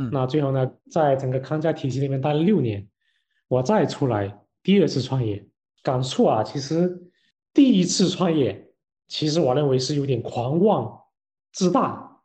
[0.09, 2.87] 那最后呢，在整个康佳体系里面待了六年，
[3.49, 5.45] 我再出来第二次创业。
[5.83, 7.11] 感触啊，其实
[7.53, 8.71] 第一次创业，
[9.07, 11.01] 其实我认为是有点狂妄
[11.51, 12.21] 自大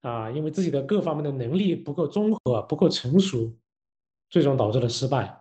[0.00, 3.52] 啊，因为自己的各方面的能力不够综合、不够成熟，
[4.30, 5.38] 最终导致了失败。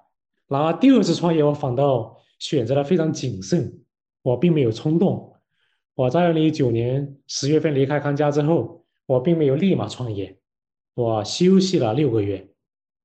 [0.48, 3.82] 然而第二次创业，我反倒选择了非常谨慎，
[4.24, 5.32] 我并没有冲动。
[5.94, 10.40] 我在二零一九年十月份离开康佳之后，我并没有立马创业，
[10.96, 12.50] 我休息了六个月。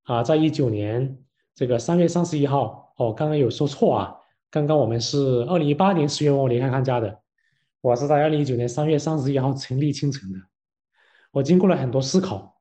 [0.05, 1.23] 啊，在一九年
[1.55, 4.17] 这个三月三十一号，哦，刚刚有说错啊。
[4.55, 7.21] 刚刚我们是二零一八年十月份离开康佳的，
[7.81, 10.39] 我是在二零一九年三月三十一号成立青城的。
[11.33, 12.57] 我经过了很多思考，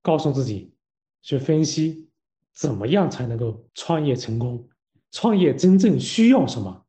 [0.00, 0.72] 告诉自己
[1.20, 2.08] 去分析
[2.54, 4.66] 怎么样才能够创业成功，
[5.10, 6.86] 创业真正需要什么？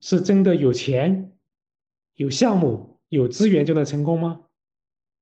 [0.00, 1.30] 是真的有钱、
[2.14, 4.40] 有项目、有资源就能成功吗？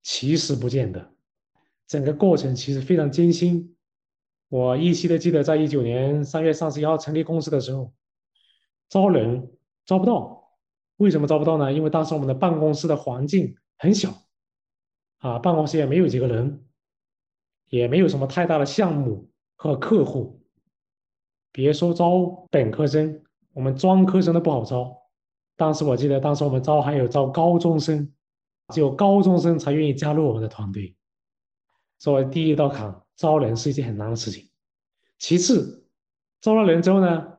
[0.04, 1.10] 其实不见得，
[1.88, 3.74] 整个过程其实非常艰辛。
[4.48, 7.92] 我依稀的记得，在一九年三月三十一号成立公司的时候，
[8.93, 9.51] 招人
[9.86, 10.51] 招不到，
[10.99, 11.72] 为什么招不到呢？
[11.72, 14.12] 因为当时我们的办公室的环境很小，
[15.16, 16.62] 啊，办公室也没有几个人，
[17.70, 20.43] 也没有什么太大的项目和客户，
[21.53, 23.22] 别说招本科生，
[23.55, 24.95] 我们专科生都不好招。
[25.57, 28.12] 当时我记得，当时我们招还有招高中生，
[28.74, 30.95] 只有高中生才愿意加入我们的团队。
[31.97, 34.51] 作为第一道坎，招人是一件很难的事情。
[35.18, 35.88] 其次，
[36.43, 37.38] 招了人之后呢？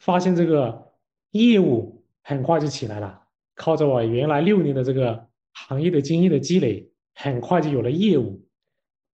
[0.00, 0.92] 发现这个
[1.30, 3.22] 业务很快就起来了，
[3.54, 8.42] 靠着我原来六年的这个行业的经验的积累，很快就有了业务。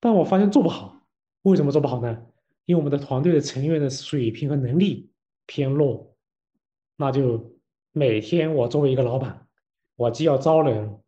[0.00, 1.02] 但我发现做不好，
[1.42, 2.24] 为什么做不好呢？
[2.66, 5.10] 因为我们的团队的成员的水平和能力
[5.46, 6.14] 偏弱。
[6.96, 7.52] 那就
[7.92, 9.46] 每天我作为一个老板，
[9.96, 11.00] 我既要招人，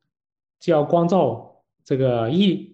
[0.59, 2.69] 既要关照这个业，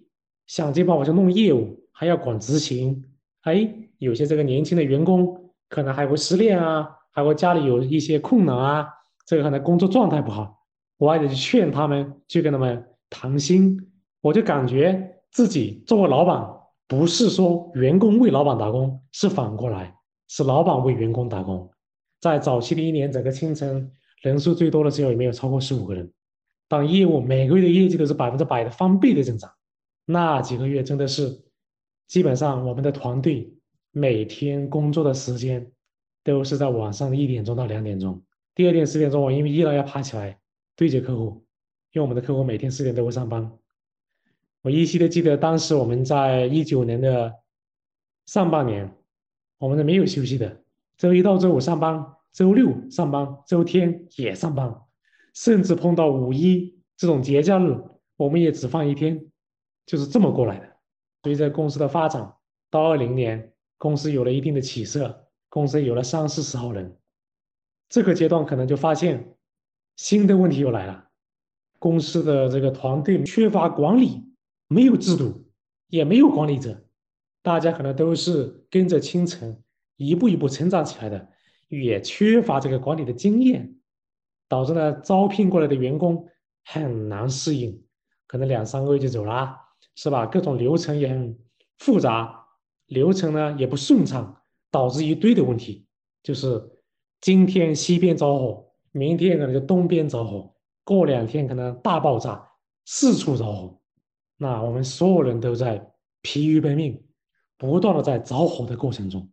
[0.47, 3.05] 想尽办法去弄业务，还要管执行。
[3.41, 5.44] 哎，有些这个年轻的员工。
[5.69, 8.87] 可能还会失恋啊，还会家里有一些困难啊，
[9.25, 10.59] 这个可能工作状态不好，
[10.97, 13.77] 我还得去劝他们，去跟他们谈心。
[14.21, 16.47] 我就感觉自己作为老板，
[16.87, 19.95] 不是说员工为老板打工，是反过来，
[20.27, 21.69] 是老板为员工打工。
[22.21, 23.91] 在早期的一年，整个青城
[24.21, 26.11] 人数最多的时候也没有超过十五个人，
[26.67, 29.51] 当业务每个月的业绩都是百分之百的翻倍的增长，
[30.05, 31.43] 那几个月真的是
[32.07, 33.51] 基本上我们的团队。
[33.97, 35.71] 每天工作的时间
[36.21, 38.21] 都是在晚上一点钟到两点钟。
[38.53, 40.37] 第二天十点钟，我因为依然要爬起来
[40.75, 41.45] 对接客户，
[41.93, 43.49] 因为我们的客户每天四点都会上班。
[44.63, 47.33] 我依稀的记得，当时我们在一九年的
[48.25, 48.93] 上半年，
[49.59, 50.61] 我们是没有休息的，
[50.97, 54.75] 周一到周五上班，周六上班，周天也上班，
[55.33, 57.81] 甚至碰到五一这种节假日，
[58.17, 59.25] 我们也只放一天，
[59.85, 60.67] 就是这么过来的。
[61.23, 62.33] 随着公司的发展，
[62.69, 63.53] 到二零年。
[63.77, 66.97] 公司有了一定的起色，公司有了三四十号人，
[67.89, 69.35] 这个阶段可能就发现
[69.95, 71.09] 新的问题又来了。
[71.77, 74.23] 公司的这个团队缺乏管理，
[74.67, 75.49] 没有制度，
[75.89, 76.83] 也没有管理者，
[77.43, 79.61] 大家可能都是跟着清晨
[79.97, 81.29] 一步一步成长起来的，
[81.67, 83.75] 也缺乏这个管理的经验，
[84.47, 86.27] 导致呢招聘过来的员工
[86.63, 87.83] 很难适应，
[88.25, 89.55] 可能两三个月就走了，
[89.95, 90.25] 是吧？
[90.25, 91.37] 各种流程也很
[91.77, 92.44] 复杂。
[92.87, 95.87] 流程呢也不顺畅，导致一堆的问题，
[96.21, 96.61] 就是
[97.21, 102.47] 今天西边着火，明天可能就东边着火，过两天可能大爆炸，
[102.85, 103.79] 四处着火，
[104.37, 107.03] 那我们所有人都在疲于奔命，
[107.57, 109.29] 不断的在着火的过程中，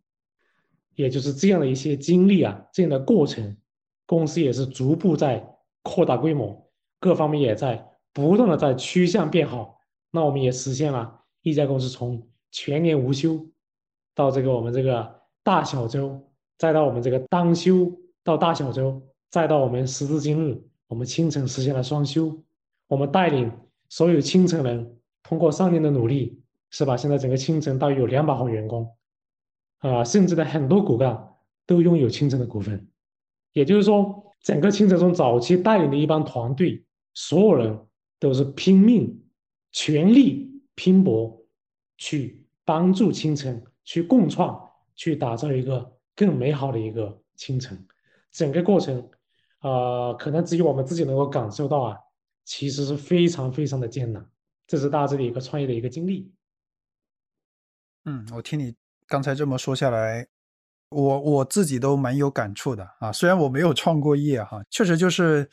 [0.94, 3.56] 也就是这样的一些经历啊，这样的过程，
[4.06, 5.46] 公司也是逐步在
[5.82, 9.78] 扩大规模，各方面也在不断的在趋向变好，
[10.10, 12.26] 那我们也实现了一家公司从。
[12.52, 13.44] 全年无休，
[14.14, 16.22] 到这个我们这个大小周，
[16.58, 17.90] 再到我们这个当休
[18.22, 22.40] 到大小周，再到我们时至今日，我们清晨实现了双休。
[22.86, 23.50] 我们带领
[23.88, 26.94] 所有清晨人，通过三年的努力，是吧？
[26.94, 28.94] 现在整个清晨大约有两百号员工，
[29.78, 31.34] 啊，甚至呢很多骨干
[31.66, 32.86] 都拥有清晨的股份。
[33.54, 36.84] 也就是说，整个清晨从早期带领的一帮团队，
[37.14, 37.78] 所有人
[38.20, 39.22] 都是拼命、
[39.72, 41.42] 全力拼搏
[41.96, 42.41] 去。
[42.64, 44.60] 帮助清晨去共创，
[44.94, 47.86] 去打造一个更美好的一个清晨。
[48.30, 49.10] 整个过程，
[49.60, 51.98] 呃，可能只有我们自己能够感受到啊，
[52.44, 54.24] 其实是非常非常的艰难。
[54.66, 56.32] 这是大致的一个创业的一个经历。
[58.04, 58.74] 嗯，我听你
[59.06, 60.26] 刚才这么说下来，
[60.88, 63.12] 我我自己都蛮有感触的啊。
[63.12, 65.50] 虽然我没有创过业哈，确实就是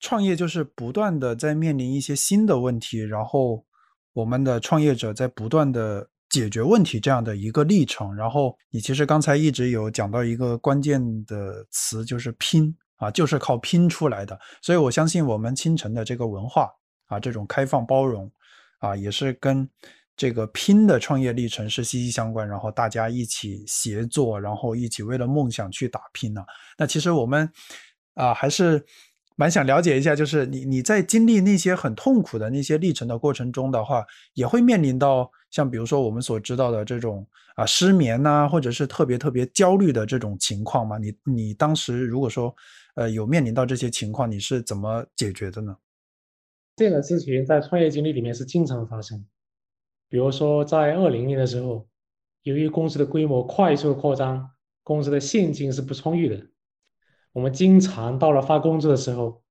[0.00, 3.64] 创业就是不断的在面临一些新的问题，然后
[4.12, 6.10] 我们的创业者在不断的。
[6.28, 14.38] 解决问题这样的一个历程，然后你其实刚才一直有讲到一个关键的词，就是拼啊，就是靠拼出来的。
[14.60, 16.70] 所以我相信我们青城的这个文化
[17.06, 18.30] 啊，这种开放包容
[18.80, 19.68] 啊，也是跟
[20.16, 22.46] 这个拼的创业历程是息息相关。
[22.46, 26.42] 然后大家一起协作，然后一起为了梦想去打拼呢。
[26.76, 27.50] 那其实我们
[28.14, 28.84] 啊，还是
[29.38, 37.24] 蛮想了解一下，就是你你在经历那些很痛苦的那些历程的过程中的话，也会面临到像比如说我们所知道的这种
[37.54, 40.98] 啊失眠呐、或者是特别特别焦虑的这种情况吗？
[40.98, 42.52] 你你当时如果说
[42.96, 45.76] 呃有面临到这些情况，你是怎么解决的呢？
[46.74, 49.24] 这样的事情在创业经历里面是经常发生。
[50.08, 51.86] 比如说，在二零年的时候，
[52.42, 54.50] 由于公司的规模快速扩张，
[54.82, 56.46] 公司的现金是不充裕的，
[57.32, 59.42] 我们经常到了发工资的时候，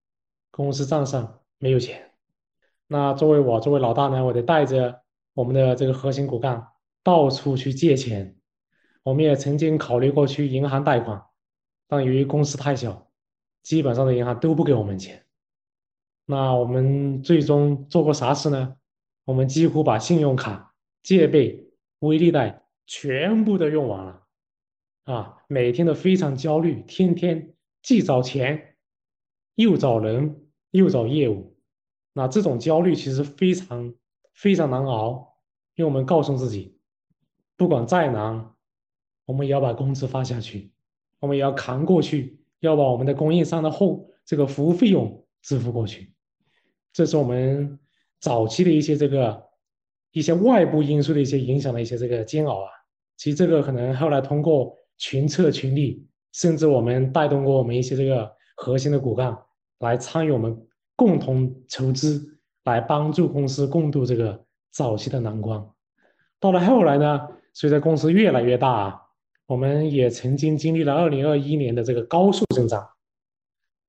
[0.51, 2.11] 公司账上没有钱。
[2.87, 5.01] 那作为我作为老大呢，我得带着
[5.33, 6.67] 我们的这个核心骨干
[7.03, 8.35] 到处去借钱。
[9.03, 11.23] 我们也曾经考虑过去银行贷款，
[11.87, 13.09] 但由于公司太小，
[13.63, 15.25] 基本上的银行都不给我们钱。
[16.25, 18.75] 那我们最终做过啥事呢？
[19.23, 20.73] 我们几乎把信用卡、
[21.03, 21.69] 借呗、
[21.99, 24.23] 微粒贷全部都用完了，
[25.05, 27.53] 啊，每天都非常焦虑，天天
[27.87, 28.75] 既找钱，
[29.55, 31.55] 又找人，又找业务。
[32.11, 33.95] 那这种焦虑其实非常
[34.33, 35.37] 非常难熬，
[35.75, 36.77] 因为我们告诉自己，
[37.55, 38.53] 不管再难，
[39.23, 40.69] 我们也要把工资发下去，
[41.21, 46.13] 我们也要扛过去，要把我们的供应商的后这个服务费用支付过去。
[46.91, 47.79] 这是我们
[48.19, 49.41] 早期的一些这个
[50.11, 52.69] 一些外部因素的一些影响的一些这个煎熬啊。
[53.15, 56.05] 其实这个可能后来通过群策群力，
[56.37, 59.35] 甚至我们带动过我们一些这个核心的骨干
[59.79, 60.55] 来参与我们
[60.95, 65.67] 共同筹资，来帮助公司共度这个早期的难关。
[66.39, 69.01] 到了后来呢，随着公司越来越大，
[69.47, 72.87] 我们也曾经经历了二零二一年的这个高速增长。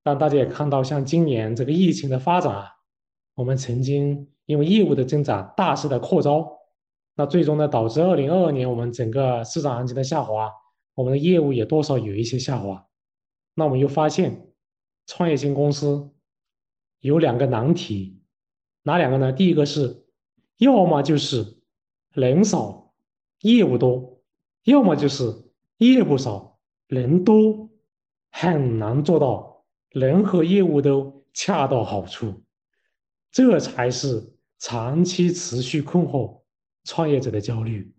[0.03, 2.73] 但大家也看到，像今年这个疫情的发展啊。
[3.35, 6.51] 我们曾经因为业务的增长大肆的扩招，
[7.15, 10.51] 那最终呢导致二零二二年我们整个市场行情的下滑，
[10.99, 12.89] 我们的业务也多少有一些下滑。
[13.55, 14.49] 那我们又发现，
[15.07, 16.11] 创业型公司
[16.99, 18.21] 有两个难题，
[18.83, 19.33] 哪两个呢？
[19.33, 20.05] 第一个是，
[20.57, 21.61] 要么就是
[22.13, 22.93] 人少
[23.43, 24.21] 业务多，
[24.65, 27.71] 要么就是业务少人多，
[28.33, 32.43] 很难做到人和业务都恰到好处。
[33.31, 36.41] 这才是长期持续困惑
[36.83, 37.95] 创业者的焦虑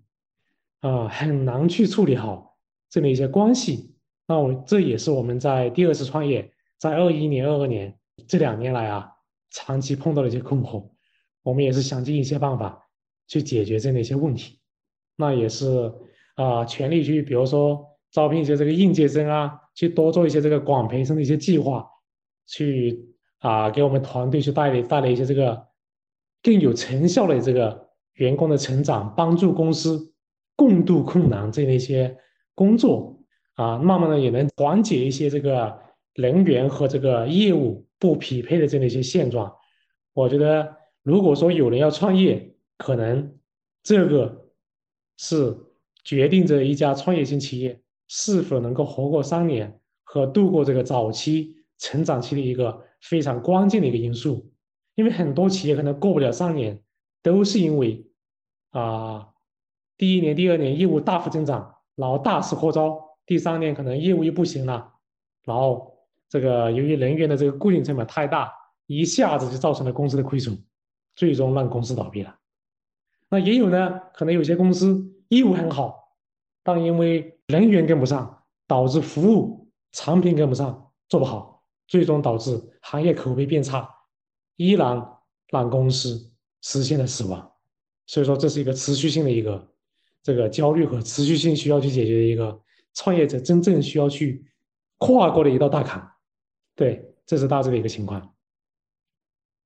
[0.82, 2.49] 啊，很难去处理好
[2.90, 3.96] 这么一些关系。
[4.28, 9.12] 那我这也是我们在第二次创业，在二一年、二二年这两年来啊，
[9.52, 10.90] 长期碰到的一些困惑。
[11.44, 12.88] 我们也是想尽一切办法
[13.28, 14.60] 去解决这样的一些问题。
[15.16, 15.94] 那也是
[16.36, 21.88] 啊，全力去，比如说招聘一些这个应届生啊，去多做一些这个广培生的一些计划，
[22.48, 23.06] 去。
[23.40, 25.66] 啊，给我们团队去带来带来一些这个
[26.44, 30.14] 更有成效的这个员工的成长，帮助公司
[30.58, 32.18] 共度困难这样一些
[32.60, 33.18] 工作
[33.56, 35.80] 啊，慢慢的也能缓解一些这个
[36.16, 39.50] 人员和这个业务不匹配的这样的一些现状。
[40.14, 43.38] 我觉得，如果说有人要创业，可能
[43.82, 44.50] 这个
[45.18, 45.58] 是
[46.04, 47.80] 决定着一家创业型企业
[48.10, 52.86] 是否能够活过三年和度过这个早期成长期的一个。
[53.02, 54.52] 非常关键的一个因素，
[54.96, 56.78] 因为很多企业可能过不了三年，
[57.24, 58.06] 都是因为
[58.72, 59.26] 啊，
[59.98, 64.94] 第一年、第二年业务大幅增长，然后大肆扩招，第三年可能业务又不行了，
[65.44, 65.94] 然后
[66.30, 68.54] 这个由于人员的这个固定成本太大，
[68.86, 70.58] 一下子就造成了公司的亏损，
[71.16, 72.34] 最终让公司倒闭了。
[73.28, 76.16] 那也有呢，可能有些公司业务很好，
[76.64, 81.62] 但因为人员跟不上，导致服务产品跟不上，做不好。
[81.90, 83.90] 最终导致行业口碑变差，
[84.58, 85.04] 依然
[85.48, 86.32] 让公司
[86.62, 87.52] 实现了死亡。
[88.06, 89.68] 所以说，这是一个持续性的一个
[90.30, 92.62] 这个焦虑和持续性需要去解决的一个
[92.94, 94.46] 创业者真正需要去
[94.98, 96.08] 跨过的一道大坎。
[96.76, 98.36] 对，这是大致的一个情况。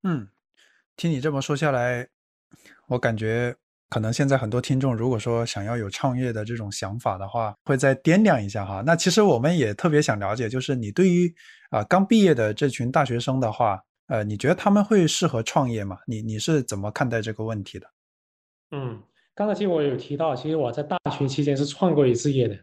[0.03, 0.29] 嗯，
[0.95, 2.07] 听你这么说下来，
[2.87, 3.55] 我感觉。
[3.89, 8.81] 可能现在很多听众，如果说想要有创业的这种想法的话，会再掂量一下哈。
[8.83, 11.31] 那其实我们也特别想了解，就是你对于
[11.69, 15.99] 啊刚毕业的这群大学生的话，呃，你觉得他们会适合创业吗？
[16.07, 17.87] 你你是怎么看待这个问题的？
[18.71, 18.99] 嗯，
[19.35, 22.57] 刚才其实我有提到，其实我在大学期间是创过一次业的，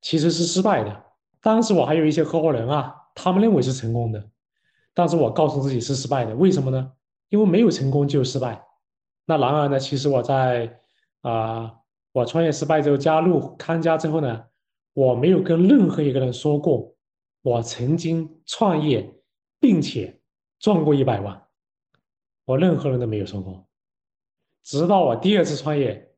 [0.00, 1.04] 其实是失败的。
[1.40, 4.28] 当时我还有一些合伙人啊，他们认为是成功的，
[4.94, 6.34] 但是我告诉自己是失败的。
[6.34, 6.92] 为什么呢？
[7.28, 8.64] 因为没有成功就失败。
[9.26, 10.80] 那然而呢，其实我在
[11.20, 11.74] 啊，
[12.12, 14.46] 我创业失败之后加入康佳之后呢，
[14.94, 16.96] 我没有跟任何一个人说过
[17.42, 19.14] 我曾经创业
[19.60, 20.18] 并且
[20.58, 21.46] 赚过一百万，
[22.46, 23.67] 我任何人都没有说过。
[24.68, 26.10] 直到我第二次创业，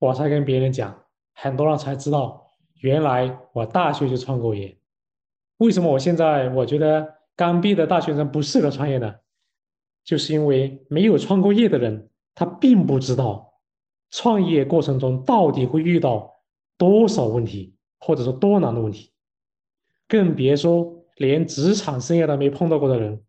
[0.00, 2.44] 我才跟别人讲，很多人才知道
[2.80, 4.76] 原来我大学就创过业。
[5.58, 9.14] 为什么我现在我觉得刚毕业的大学生不适合创业呢？
[10.02, 13.54] 就是因为没有创过业的人，他并不知道
[14.10, 16.28] 创业过程中到底会遇到
[16.76, 19.12] 多少问题，或者说多难的问题，
[20.08, 23.22] 更别说连职场生涯都没碰到过的人，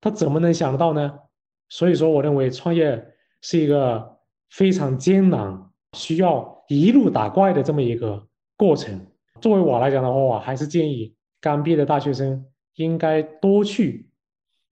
[0.00, 1.20] 他怎么能想得到呢？
[1.68, 4.18] 所以说，我认为创业是一个
[4.50, 8.26] 非常艰难、需要一路打怪的这么一个
[8.56, 9.06] 过程。
[9.40, 14.06] 作为我来讲的话，我还是建议刚毕业的大学生应该多去。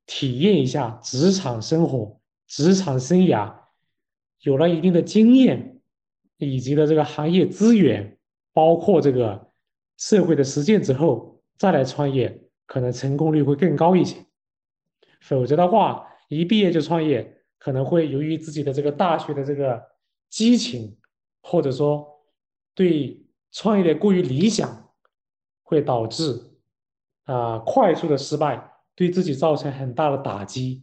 [0.09, 3.53] 体验一下职场生活、职场生涯，
[4.43, 5.81] 有了一定的经验，
[6.39, 8.17] 以及的这个行业资源，
[8.53, 9.51] 包括这个
[9.97, 14.25] 社会的实践之后，再来创业，可能成功率会更高一些。
[15.21, 19.83] 否则的话，一毕业就创业，可能会由于自己的这个大学的这个
[20.29, 20.97] 激情，
[21.43, 22.07] 或者说
[22.75, 24.91] 对创业的过于理想，
[25.63, 26.41] 会导致
[27.25, 28.73] 啊快速的失败。
[28.99, 30.83] 对自己造成很大的打击，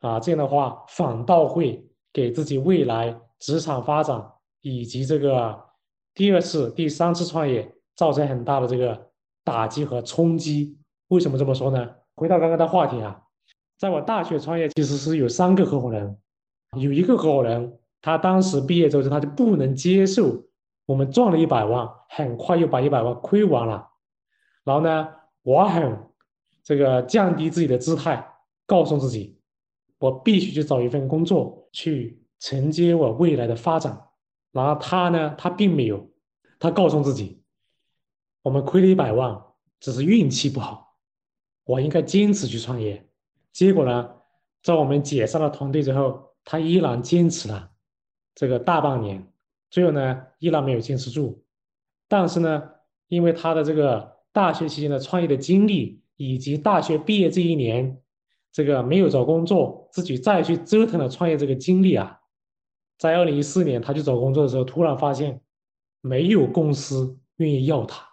[0.00, 1.82] 啊，这样的话反倒会
[2.12, 4.22] 给自己未来职场发展
[4.60, 5.58] 以及这个
[6.12, 9.10] 第二次、第三次创业造成很大的这个
[9.42, 10.78] 打击和冲击。
[11.08, 11.94] 为什么这么说呢？
[12.14, 13.22] 回到刚刚的话题啊，
[13.80, 16.18] 在我大学创业其实是有三个合伙人，
[16.76, 20.44] 有一个合伙人他当时毕业之后他就不能接受
[20.84, 23.88] 我们赚了一百万，很快又把一百万亏完了，
[24.64, 25.08] 然后呢，
[25.42, 25.98] 我很。
[26.62, 28.24] 这个降低自己的姿态，
[28.66, 29.40] 告诉自己，
[29.98, 33.98] 我必须去找一份工作去承接我未来的发展。
[34.52, 36.08] 然后他呢，他并没有，
[36.60, 37.42] 他告诉自己，
[38.42, 39.42] 我们亏了一百万，
[39.80, 40.96] 只是运气不好，
[41.64, 43.09] 我应该坚持去创业。
[43.60, 44.10] 结果呢，
[44.62, 47.70] 在我们解散了团队之后，他依然坚持了
[48.34, 49.30] 这个大半年，
[49.70, 51.44] 最后呢，依然没有坚持住。
[52.08, 52.62] 但是呢，
[53.08, 55.98] 因为他的这个大学期间的创业的经历。
[56.16, 57.98] 以及大学毕业这一年，
[58.52, 62.20] 这个没有找工作，自己再去折腾的创业这个经历啊，
[62.98, 65.40] 在二零一四年他去找工作的时候，突然发现
[66.02, 68.06] 没有公司愿意要他，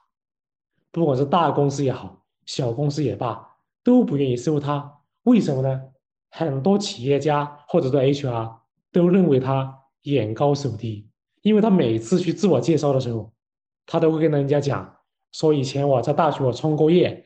[0.89, 4.96] 不管是大公司也好，小公司也罢，都不愿意收他。
[5.28, 5.82] 为什么呢？
[6.32, 8.49] 很多企业家或者说 HR
[8.93, 11.09] 都认为他眼高手低，
[11.41, 13.32] 因为他每次去自我介绍的时候，
[13.86, 14.97] 他都会跟人家讲
[15.34, 17.25] 说以前我在大学我创过业。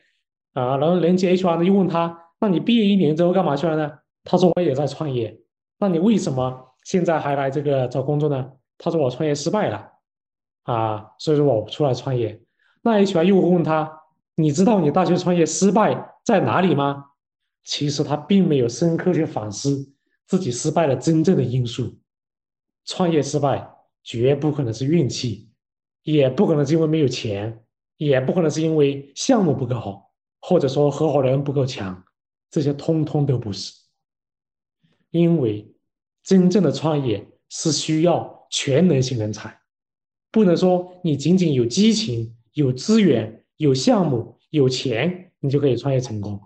[0.54, 3.90] 啊，然后人家 HR 呢又问他，那你毕业一年之后干嘛去了呢？
[4.24, 5.40] 他说我也在创业。
[5.78, 8.52] 那你为什么现在还来这个找工作呢？
[8.76, 9.92] 他说我创业失败了，
[10.64, 12.38] 啊，所以说我出来创业。
[12.82, 14.00] 那 HR 又会问他，
[14.34, 17.06] 你知道你大学创业失败在哪里吗？
[17.64, 19.92] 其实他并没有深刻去反思
[20.26, 21.98] 自己失败的真正的因素。
[22.84, 23.68] 创业失败
[24.02, 25.50] 绝不可能是运气，
[26.02, 27.64] 也不可能是因为没有钱，
[27.96, 30.12] 也不可能是因为项目不够好。
[30.44, 32.02] 或者说合伙人不够强，
[32.50, 33.72] 这些通通都不是。
[35.10, 35.72] 因为
[36.24, 39.56] 真正的创业是需要全能型人才，
[40.32, 46.40] 不能说你仅仅有激情、有资源、有项目、有钱，你就可以创业成功。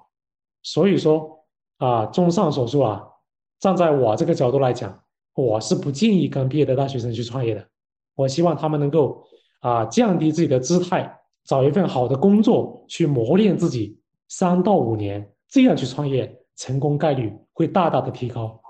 [0.67, 1.47] 所以说
[1.79, 3.01] 啊，综上所述啊，
[3.61, 5.05] 站在我这个角度来讲，
[5.35, 7.65] 我是不建议刚毕业的大学生去创业的。
[8.17, 9.25] 我希望他们能够
[9.61, 11.13] 啊降低自己的姿态。
[11.45, 18.61] 找一份好的工作去磨练自己，三到五年，这样去创业，成功概率会大大的提高。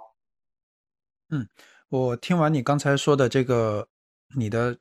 [1.31, 1.49] 嗯，
[1.89, 3.89] 我听完你刚才说的这个，
[4.37, 4.77] 你的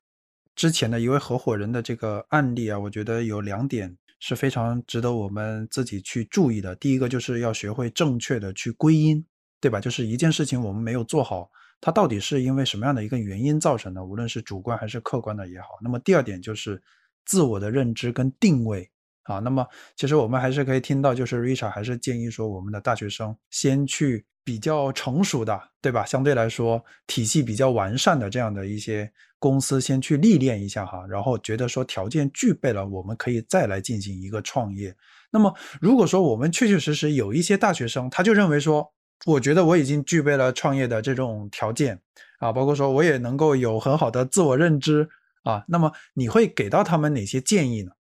[0.54, 3.96] 之前的一位合伙人的这个案例啊，我觉得有两点
[4.26, 6.76] 是非常值得我们自己去注意的。
[6.78, 9.24] 第一个就是要学会正确的去归因，
[9.62, 9.80] 对吧？
[9.80, 14.04] 就是一件事情我们没有做好，它到底是因为什么样的一个原因造成的？
[14.04, 15.68] 无论是主观还是客观的也好。
[15.82, 16.82] 那么第二点就是。
[17.28, 18.88] 自我的认知跟定位
[19.24, 19.66] 啊，那么
[19.96, 26.06] 其实我们还是可以听到，就是 Richard 还是建议说，我们的大学生先去比较成熟的，对吧？
[26.06, 34.96] 相对来说体系比较完善的这样的一些公司，先去历练一下哈，然后觉得说条件具备了，我们可以再来进行一个创业。
[35.32, 38.94] 那么如果说我们确确实实有一些大学生，他就认为说，
[39.26, 42.00] 我觉得我已经具备了创业的这种条件
[42.40, 45.10] 啊，包括说我也能够有很好的自我认知。
[45.44, 47.92] 啊，那么你会给到他们哪些建议呢？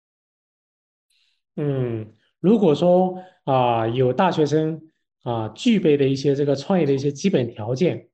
[1.58, 4.82] 嗯，如果说啊，有大学生
[5.26, 8.08] 啊具备的一些这个创业的一些基本条件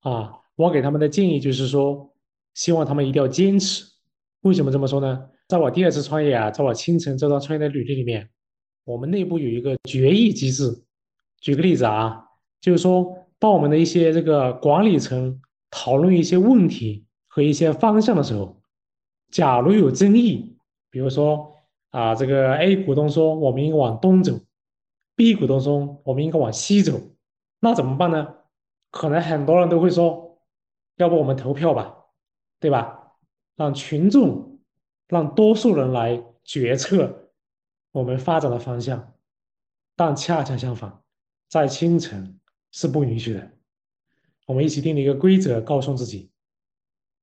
[0.00, 2.12] 啊，我给他们的建议就是说，
[2.54, 3.84] 希望他们一定要坚持。
[4.40, 5.28] 为什么这么说呢？
[5.48, 8.28] 在我第二次创业啊，在我青城这段创业的履历里面，
[8.84, 10.82] 我们内部有一个决议机制。
[11.40, 12.24] 举个例子啊，
[12.60, 13.06] 就是说，
[13.38, 15.40] 当我们的一些这个管理层
[15.70, 18.60] 讨论一些问题和一些方向的时候，
[19.30, 20.56] 假如有争议，
[20.90, 21.52] 比如说
[21.90, 24.40] 啊，这个 A 股东说我们应往东走
[25.16, 27.00] ，B 股当中我们应该往西走，
[27.58, 28.34] 那怎么办呢？
[28.90, 30.38] 可能很多人都会说，
[30.96, 31.96] 要不我们投票吧，
[32.60, 33.14] 对吧？
[33.56, 34.60] 让群众，
[35.08, 37.30] 让多数人来决策
[37.92, 39.14] 我们发展的方向。
[39.96, 41.02] 但恰恰相反，
[41.48, 42.38] 在清晨
[42.70, 43.50] 是不允许的。
[44.46, 46.30] 我们一起定了一个规则，告诉自己，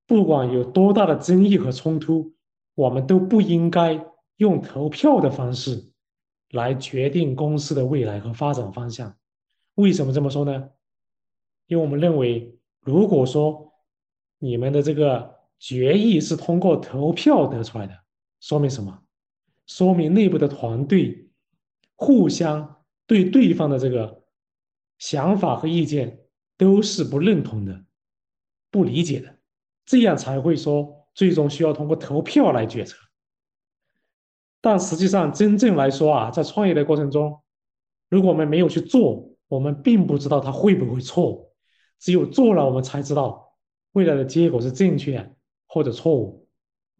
[0.08, 2.34] 不管有多大的争议和冲突，
[2.74, 4.04] 我们都不应该
[4.38, 5.93] 用投票的方式
[6.54, 9.14] 来决定公司的未来和发展方向。
[9.76, 10.70] 为什么这么说呢？
[11.68, 13.74] 因为我们认为，如果说
[14.39, 17.93] 你们的这个决议是通过投票得出来的，
[18.39, 18.97] 说明什么？
[19.68, 21.20] 说明内部的团队。
[21.95, 24.24] 互相对对方的这个
[24.97, 26.20] 想法和意见
[26.58, 27.86] 都是不认同的、
[28.72, 29.38] 不理解的，
[29.86, 32.97] 这样才会说最终需要通过投票来决策。
[34.66, 37.41] 但实际上，真正来说啊，在创业的过程中，
[38.09, 41.51] 如果我们没有去做，我们并不知道它会不会错。
[41.99, 43.57] 只有做了，我们才知道
[43.91, 45.36] 未来的结果是正确
[45.68, 46.47] 或者错误。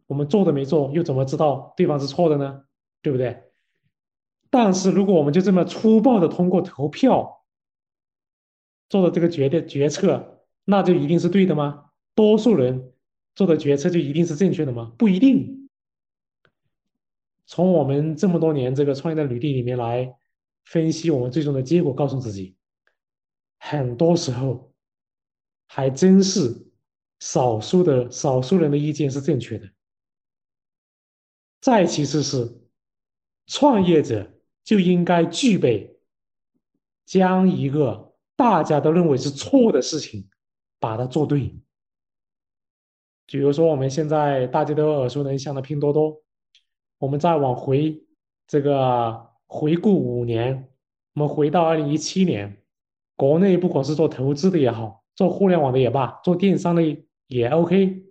[0.06, 2.64] 我们做都没做，又怎么知道对方是错的呢？
[3.00, 3.44] 对不对？
[4.50, 7.44] 但是，如果我们就这么粗暴的通过投票
[8.90, 11.86] 做的这个决定决策，那就一定是对的吗？
[12.14, 12.92] 多数人
[13.34, 14.92] 做的决策就一定是正确的吗？
[14.98, 15.63] 不一定。
[17.46, 20.14] 从我们这么多年这个创业的履历里面来
[20.64, 22.56] 分析，我们最终的结果，告诉自己，
[23.58, 24.74] 很多时候
[25.66, 26.70] 还真是
[27.20, 29.68] 少数的少数人的意见是正确的。
[31.60, 32.60] 再其次是
[33.46, 34.30] 创业者。
[34.64, 35.94] 就应该具备
[37.04, 40.26] 将一个大家都认为是错的事情，
[40.80, 41.54] 把它做对。
[43.26, 46.23] 比如说，我们现在大家都耳熟能详的拼多多，
[46.98, 48.02] 我们再往回
[48.46, 50.68] 这个回顾五年，
[51.14, 52.62] 我们回到二零一七年，
[53.16, 56.82] 国内不管是做投资的也好，做互联网的也罢，做电商的
[57.26, 58.04] 也 OK，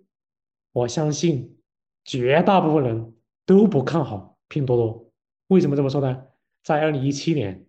[0.72, 1.58] 我相信
[2.04, 3.14] 绝大部分人
[3.46, 5.10] 都不看好拼多多。
[5.48, 6.26] 为什么这么说呢？
[6.62, 7.66] 在二零一七年，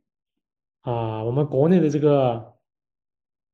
[0.81, 2.53] 啊，我们国内的这个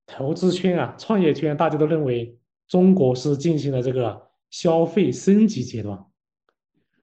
[0.06, 2.38] 投资圈啊、创业圈，大家都认为
[2.68, 6.06] 中国是进行了这个消费升级阶段。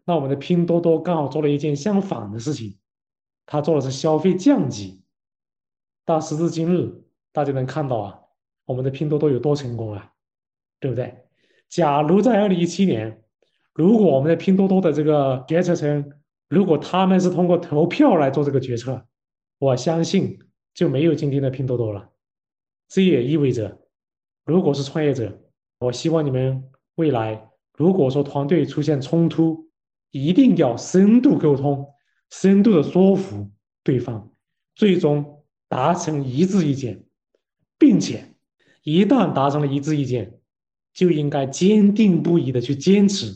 [0.09, 2.79] 那我们的拼多多刚好做了一件相反的事情，
[3.45, 5.03] 它做的是消费降级。
[6.07, 8.19] 但时至今日，大家能看到啊，
[8.65, 10.15] 我们的拼多多有多成功啊，
[10.81, 11.27] 对不对？
[11.69, 13.23] 假如在二零一七年，
[13.75, 16.11] 如果我们的拼多多的这个决策层，
[16.49, 19.07] 如果他们是通过投票来做这个决策，
[19.59, 20.39] 我相信
[20.73, 22.09] 就没有今天的拼多多了。
[22.89, 23.79] 这也意味着，
[24.47, 25.39] 如果是创业者，
[25.81, 29.68] 我希望你们未来如果说团队出现冲突，
[30.11, 31.93] 一定要深度沟通，
[32.31, 33.51] 深度的说服
[33.83, 34.33] 对方，
[34.75, 37.05] 最终达成一致意见，
[37.79, 38.35] 并且
[38.83, 40.41] 一旦达成了一致意见，
[40.93, 43.35] 就应该坚定不移的去坚持，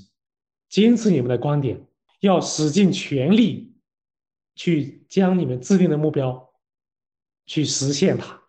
[0.68, 1.86] 坚持你们的观点。
[2.20, 3.74] 要使尽全力
[4.54, 6.50] 去将你们制定的目标
[7.46, 8.40] 去实现它，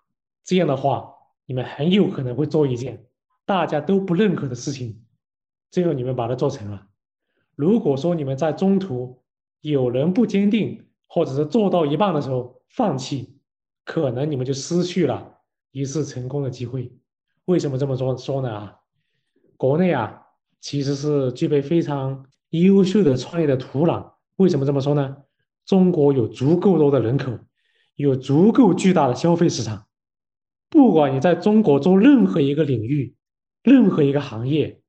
[0.44, 1.12] 这样的话，
[1.48, 3.04] 你们很有可能会做一件
[3.46, 5.04] 大家都不认可的事情，
[5.72, 6.88] 最后你们把它做成了。
[7.56, 9.22] 如果说你们在中途
[9.62, 13.38] 有人不坚定，或者是做到一半的时候放弃，
[13.86, 15.40] 可能你们就失去了
[15.72, 16.92] 一次成功的机会。
[17.46, 18.50] 为什么这么说说呢？
[18.50, 18.76] 啊，
[19.58, 20.22] 国内啊，
[20.60, 22.26] 其实是具备非常。
[22.50, 25.18] 优秀的创业的土壤，为什么这么说呢？
[25.66, 27.32] 中国有足够多的人口，
[27.96, 29.88] 有足够巨大的消费市场。
[30.70, 33.16] 不管你在中国做任何一个领域，
[33.64, 34.83] 任何一个行业，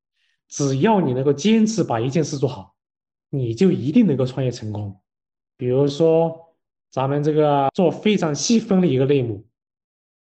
[0.54, 2.76] 只要你能够坚持把一件事做好，
[3.28, 5.00] 你就一定能够创业成功。
[5.56, 6.54] 比如说，
[6.92, 9.44] 咱们这个做非常细分的一个类目，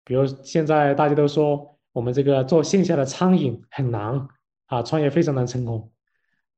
[0.04, 4.28] 比如现在大家都说我们这个做线下的餐饮很难
[4.66, 5.90] 啊，创业非常难成功。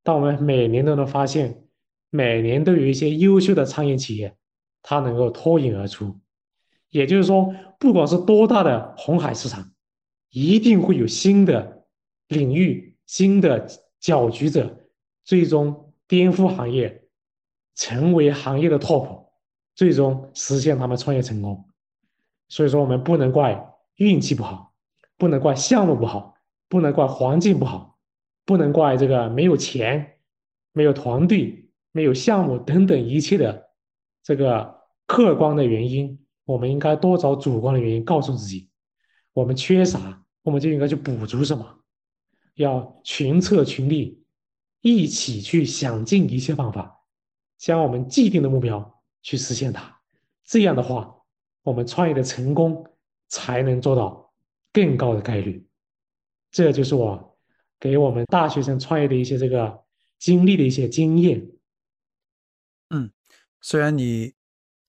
[0.02, 1.64] 但我们每年都能发现，
[2.10, 4.36] 每年都有一些优秀的餐饮企业，
[4.82, 6.20] 它能够脱颖而出。
[6.90, 9.72] 也就是说，不管是多大的红海市场，
[10.28, 11.86] 一定会有新的
[12.28, 13.68] 领域、新的
[14.00, 14.74] 搅局者，
[15.22, 17.04] 最终颠覆行业，
[17.74, 19.26] 成为行业的 top，
[19.74, 21.68] 最终实现他们创业成功。
[22.48, 24.72] 所以说，我们不能怪运气不好，
[25.18, 26.36] 不能怪项目不好，
[26.70, 27.98] 不能怪环境不好。
[28.46, 30.14] 不能怪这个没有钱、
[30.72, 33.68] 没有团队、没有项目等等一切的
[34.22, 38.70] 这个客观的原因，我们应该多找主观的原因，告诉自己
[39.34, 41.81] 我们缺啥，我们就应该去补足什么，
[42.54, 44.22] 要群策群力，
[44.80, 47.00] 一起去想尽一切办法，
[47.58, 50.00] 将我们既定的目标去实现它。
[50.44, 51.14] 这样的话，
[51.62, 52.84] 我们创业的成功
[53.28, 54.32] 才能做到
[54.72, 55.66] 更高的概率。
[56.50, 57.38] 这就是我
[57.80, 59.82] 给我们大学生创业的一些这个
[60.18, 61.48] 经历的一些经验。
[62.90, 63.10] 嗯，
[63.60, 64.34] 虽然你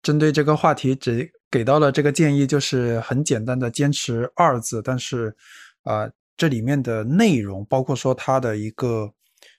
[0.00, 5.36] 针对这个话题只给到了这个建议，就是很简单的坚持二字，但是
[5.82, 9.12] 啊，这里面的内容，包括说它的一个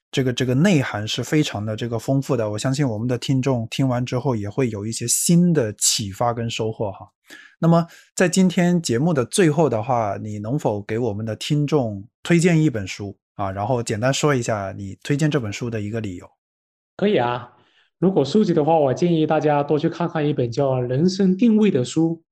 [0.10, 2.50] 这个这个内涵是非常的这个丰富的。
[2.50, 7.08] 我相信我们的听众听完之后也会有一些新的启发跟收获哈。
[7.60, 13.52] 那么在今天节目的最后的话，你能否给我们的听众推荐一本书啊？
[13.52, 16.26] 然后简单说一下你推荐这本书的一个理由。
[16.96, 17.52] 可以啊，
[18.00, 22.24] 如果书籍的话，我建议大家多去看看一本叫《人生定位》的书。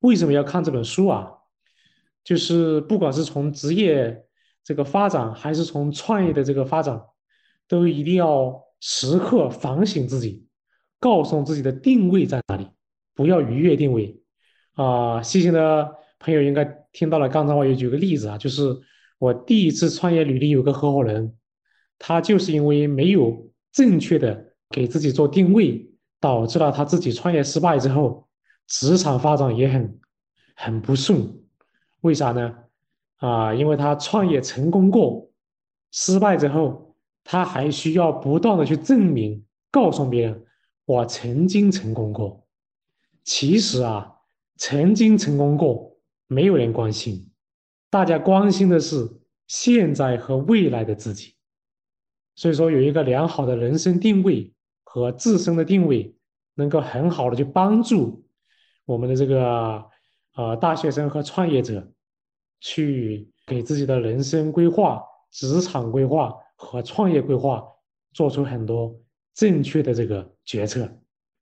[0.00, 1.30] 为什么要看这本书啊？
[2.24, 4.24] 就是不管是从职业
[4.64, 7.00] 这个发展，还是从创业的这个发展，
[7.68, 10.46] 都一定要时刻反省自己，
[10.98, 12.66] 告诉自己的定位在哪里，
[13.14, 14.18] 不要逾越定位。
[14.72, 17.28] 啊，细心的朋友应该听到了。
[17.28, 18.74] 刚才我也举个例子啊，就是
[19.18, 21.36] 我第一次创业履历有个合伙人，
[21.98, 28.26] 他就是因为没有正确的给自己做定位，导致了他自己创业失败之后，
[28.66, 30.00] 职场发展也很
[30.56, 31.43] 很不顺。
[32.04, 32.54] 为啥呢？
[33.16, 35.30] 啊，因为他创业成功过，
[35.90, 36.94] 失败之后，
[37.24, 40.44] 他还需要不断的去证明，告诉别人
[40.84, 42.46] 我曾经成功过。
[43.24, 44.10] 其实啊。
[44.56, 45.98] 曾经成功过，
[46.28, 47.28] 没有人关心，
[47.90, 51.34] 大家关心的是现在和未来的自己。
[52.36, 56.16] 所以说，有一个良好的人生定位和自身的定位，
[56.54, 58.24] 能够很好的去帮助
[58.84, 59.84] 我们的这个
[60.36, 61.92] 呃大学生和创业者，
[62.60, 67.62] 去给自己的人生规划、职场规划和创业规划
[68.12, 68.94] 做出很多
[69.34, 70.88] 正确的这个决策。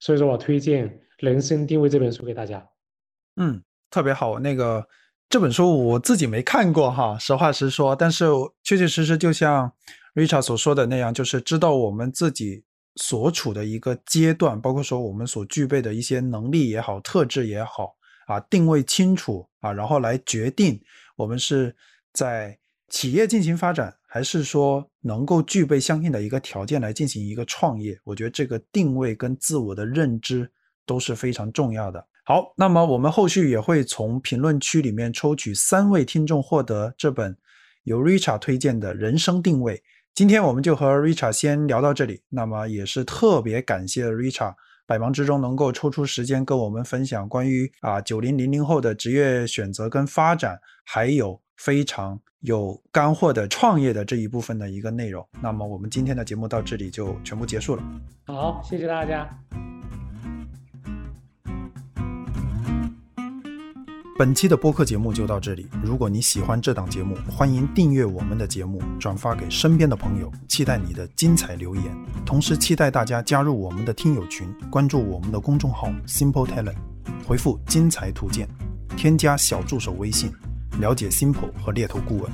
[0.01, 0.89] 所以说我推荐
[1.19, 2.67] 《人生定位》这本书给大家。
[3.37, 4.39] 嗯，特别好。
[4.39, 4.87] 那个
[5.29, 7.95] 这本书我自己没看过哈，实话实说。
[7.95, 8.27] 但是
[8.65, 9.73] 确确实实就像
[10.15, 12.65] Richard 所说的那样，就是知道我们自己
[12.97, 17.95] 所处的一个阶段，包括说我们所具备的一些能力也好、特质也好
[18.27, 20.81] 啊，定位清楚啊，然后来决定
[21.17, 21.75] 我们是
[22.13, 22.59] 在
[22.89, 27.99] 企业进行发展，还是说能够具备相应的一个条件来进行一个创业。
[28.05, 30.51] 我觉得这个定位跟自我的认知
[30.85, 32.07] 都是非常重要的。
[32.25, 37.37] 好，那么我们后续也会从评论区里面抽取三位听众获得这本
[37.83, 39.83] 由 Richard 推荐的人生定位。
[40.15, 42.23] 今天我们就和 Richard 先聊到这里。
[42.29, 44.55] 那么也是特别感谢 Richard
[44.87, 55.27] 百忙之中能够抽出时间跟我们分享关于啊九零零零后的职业选择跟发展，还有非常有干货的创业的这一部分的一个内容。
[55.41, 57.83] 那么我们今天的节目到这里就全部结束了。
[58.27, 59.29] 好，谢谢大家。
[64.19, 65.67] 本期的播客节目就到这里。
[65.83, 70.31] 如果你喜欢这档节目，欢迎订阅我们的节目，转发给身边的朋友。
[70.47, 71.85] 期待你的精彩留言，
[72.27, 76.77] 同时期待大家加入我们的听友群，关注我们的公众号 Simple Talent，
[77.27, 78.47] 回复“精彩图鉴”，
[78.99, 80.31] 添加小助手微信，
[80.79, 82.31] 了解 Simple 和猎头顾问。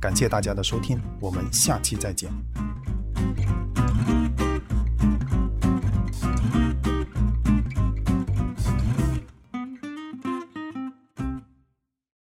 [0.00, 2.30] 感谢大家的收听，我们下期再见。